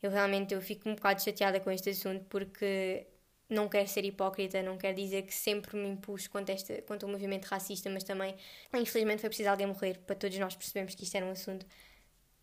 eu 0.08 0.12
realmente 0.12 0.54
eu 0.54 0.62
fico 0.62 0.90
um 0.90 0.96
bocado 0.96 1.22
chateada 1.22 1.60
com 1.60 1.70
este 1.70 1.90
assunto 1.90 2.26
porque 2.30 3.06
não 3.50 3.68
quero 3.70 3.88
ser 3.88 4.04
hipócrita, 4.06 4.62
não 4.62 4.78
quero 4.78 4.96
dizer 4.96 5.24
que 5.24 5.34
sempre 5.34 5.78
me 5.78 5.88
impus 5.88 6.28
contra, 6.28 6.54
este, 6.54 6.82
contra 6.82 7.08
o 7.08 7.12
movimento 7.12 7.46
racista, 7.46 7.90
mas 7.90 8.04
também, 8.04 8.36
infelizmente, 8.74 9.22
foi 9.22 9.30
preciso 9.30 9.50
alguém 9.50 9.68
morrer 9.68 10.00
para 10.00 10.16
todos 10.16 10.38
nós 10.38 10.56
percebermos 10.56 10.96
que 10.96 11.04
isto 11.04 11.16
era 11.16 11.26
um 11.26 11.32
assunto 11.32 11.66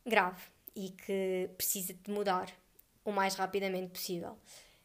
grave 0.07 0.41
e 0.75 0.91
que 0.91 1.51
precisa 1.57 1.95
de 1.95 2.11
mudar 2.11 2.51
o 3.05 3.13
mais 3.13 3.35
rapidamente 3.35 3.89
possível. 3.89 4.37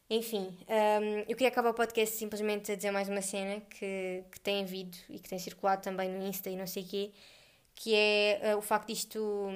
Enfim, 0.09 0.57
um, 0.67 1.19
eu 1.19 1.35
queria 1.35 1.49
acabar 1.49 1.69
o 1.69 1.73
podcast 1.73 2.15
simplesmente 2.15 2.71
a 2.71 2.75
dizer 2.75 2.91
mais 2.91 3.07
uma 3.07 3.21
cena 3.21 3.61
que, 3.61 4.23
que 4.31 4.39
tem 4.39 4.63
havido 4.63 4.97
e 5.07 5.19
que 5.19 5.29
tem 5.29 5.37
circulado 5.37 5.83
também 5.83 6.09
no 6.09 6.25
Insta 6.25 6.49
e 6.49 6.55
não 6.55 6.65
sei 6.67 6.83
o 6.83 6.87
quê, 6.87 7.11
que 7.81 7.95
é 7.95 8.41
uh, 8.43 8.57
o 8.57 8.61
facto 8.61 8.87
disto, 8.87 9.47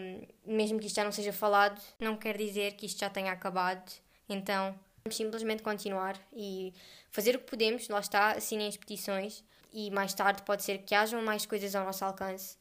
mesmo 0.45 0.79
que 0.79 0.87
isto 0.87 0.95
já 0.95 1.03
não 1.03 1.11
seja 1.11 1.33
falado, 1.33 1.77
não 1.99 2.15
quer 2.15 2.37
dizer 2.37 2.71
que 2.71 2.85
isto 2.85 2.97
já 2.97 3.09
tenha 3.09 3.33
acabado. 3.33 3.91
Então, 4.29 4.73
vamos 5.03 5.17
simplesmente 5.17 5.61
continuar 5.61 6.17
e 6.31 6.73
fazer 7.11 7.35
o 7.35 7.39
que 7.39 7.49
podemos, 7.49 7.89
lá 7.89 7.99
está, 7.99 8.31
assinem 8.31 8.69
as 8.69 8.77
petições 8.77 9.43
e 9.73 9.91
mais 9.91 10.13
tarde 10.13 10.41
pode 10.43 10.63
ser 10.63 10.77
que 10.83 10.95
hajam 10.95 11.21
mais 11.21 11.45
coisas 11.45 11.75
ao 11.75 11.83
nosso 11.83 12.05
alcance 12.05 12.55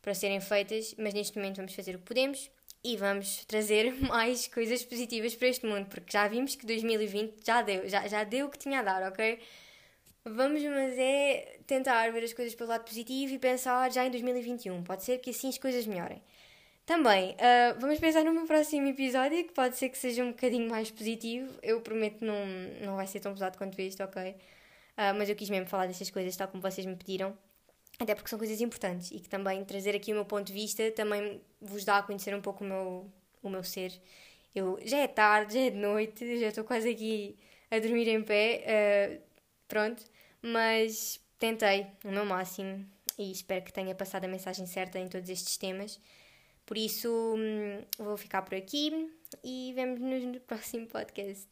para 0.00 0.14
serem 0.14 0.40
feitas, 0.40 0.94
mas 0.96 1.12
neste 1.12 1.36
momento 1.36 1.56
vamos 1.56 1.74
fazer 1.74 1.94
o 1.94 1.98
que 1.98 2.06
podemos 2.06 2.50
e 2.82 2.96
vamos 2.96 3.44
trazer 3.44 3.92
mais 4.08 4.48
coisas 4.48 4.82
positivas 4.82 5.34
para 5.34 5.48
este 5.48 5.66
mundo, 5.66 5.88
porque 5.90 6.10
já 6.10 6.26
vimos 6.26 6.54
que 6.54 6.64
2020 6.64 7.44
já 7.44 7.60
deu, 7.60 7.86
já, 7.86 8.08
já 8.08 8.24
deu 8.24 8.46
o 8.46 8.48
que 8.48 8.58
tinha 8.58 8.80
a 8.80 8.82
dar, 8.82 9.02
ok? 9.12 9.38
Vamos, 10.24 10.62
mas 10.62 10.96
é 10.98 11.58
tentar 11.66 12.10
ver 12.12 12.22
as 12.22 12.32
coisas 12.32 12.54
pelo 12.54 12.70
lado 12.70 12.84
positivo 12.84 13.34
e 13.34 13.38
pensar 13.38 13.90
já 13.90 14.06
em 14.06 14.10
2021. 14.10 14.84
Pode 14.84 15.02
ser 15.02 15.18
que 15.18 15.30
assim 15.30 15.48
as 15.48 15.58
coisas 15.58 15.84
melhorem. 15.84 16.22
Também, 16.86 17.32
uh, 17.32 17.80
vamos 17.80 17.98
pensar 17.98 18.24
no 18.24 18.32
meu 18.32 18.46
próximo 18.46 18.88
episódio, 18.88 19.44
que 19.44 19.52
pode 19.52 19.76
ser 19.76 19.88
que 19.88 19.98
seja 19.98 20.22
um 20.22 20.30
bocadinho 20.30 20.68
mais 20.70 20.90
positivo. 20.90 21.52
Eu 21.62 21.80
prometo 21.80 22.24
não, 22.24 22.36
não 22.84 22.96
vai 22.96 23.06
ser 23.06 23.20
tão 23.20 23.32
pesado 23.32 23.58
quanto 23.58 23.78
este, 23.80 24.02
ok? 24.02 24.30
Uh, 24.30 25.14
mas 25.16 25.28
eu 25.28 25.34
quis 25.36 25.50
mesmo 25.50 25.66
falar 25.66 25.86
destas 25.86 26.10
coisas 26.10 26.36
tal 26.36 26.48
como 26.48 26.62
vocês 26.62 26.86
me 26.86 26.94
pediram. 26.96 27.36
Até 27.98 28.14
porque 28.14 28.30
são 28.30 28.38
coisas 28.38 28.60
importantes 28.60 29.10
e 29.10 29.20
que 29.20 29.28
também 29.28 29.64
trazer 29.64 29.94
aqui 29.94 30.12
o 30.12 30.14
meu 30.14 30.24
ponto 30.24 30.46
de 30.46 30.52
vista 30.52 30.90
também 30.92 31.40
vos 31.60 31.84
dá 31.84 31.98
a 31.98 32.02
conhecer 32.02 32.34
um 32.34 32.40
pouco 32.40 32.64
o 32.64 32.66
meu, 32.66 33.12
o 33.42 33.48
meu 33.48 33.64
ser. 33.64 33.92
Eu, 34.54 34.78
já 34.84 34.98
é 34.98 35.08
tarde, 35.08 35.54
já 35.54 35.60
é 35.60 35.70
de 35.70 35.76
noite, 35.78 36.40
já 36.40 36.48
estou 36.48 36.64
quase 36.64 36.90
aqui 36.90 37.36
a 37.70 37.78
dormir 37.78 38.08
em 38.08 38.22
pé. 38.22 39.20
Uh, 39.20 39.31
pronto, 39.72 40.04
mas 40.42 41.18
tentei 41.38 41.86
o 42.04 42.10
meu 42.10 42.26
máximo 42.26 42.86
e 43.18 43.32
espero 43.32 43.64
que 43.64 43.72
tenha 43.72 43.94
passado 43.94 44.26
a 44.26 44.28
mensagem 44.28 44.66
certa 44.66 44.98
em 44.98 45.08
todos 45.08 45.30
estes 45.30 45.56
temas. 45.56 45.98
Por 46.66 46.76
isso, 46.76 47.08
hum, 47.10 47.82
vou 47.96 48.18
ficar 48.18 48.42
por 48.42 48.54
aqui 48.54 49.10
e 49.42 49.72
vemos-nos 49.74 50.24
no 50.24 50.40
próximo 50.46 50.86
podcast. 50.88 51.48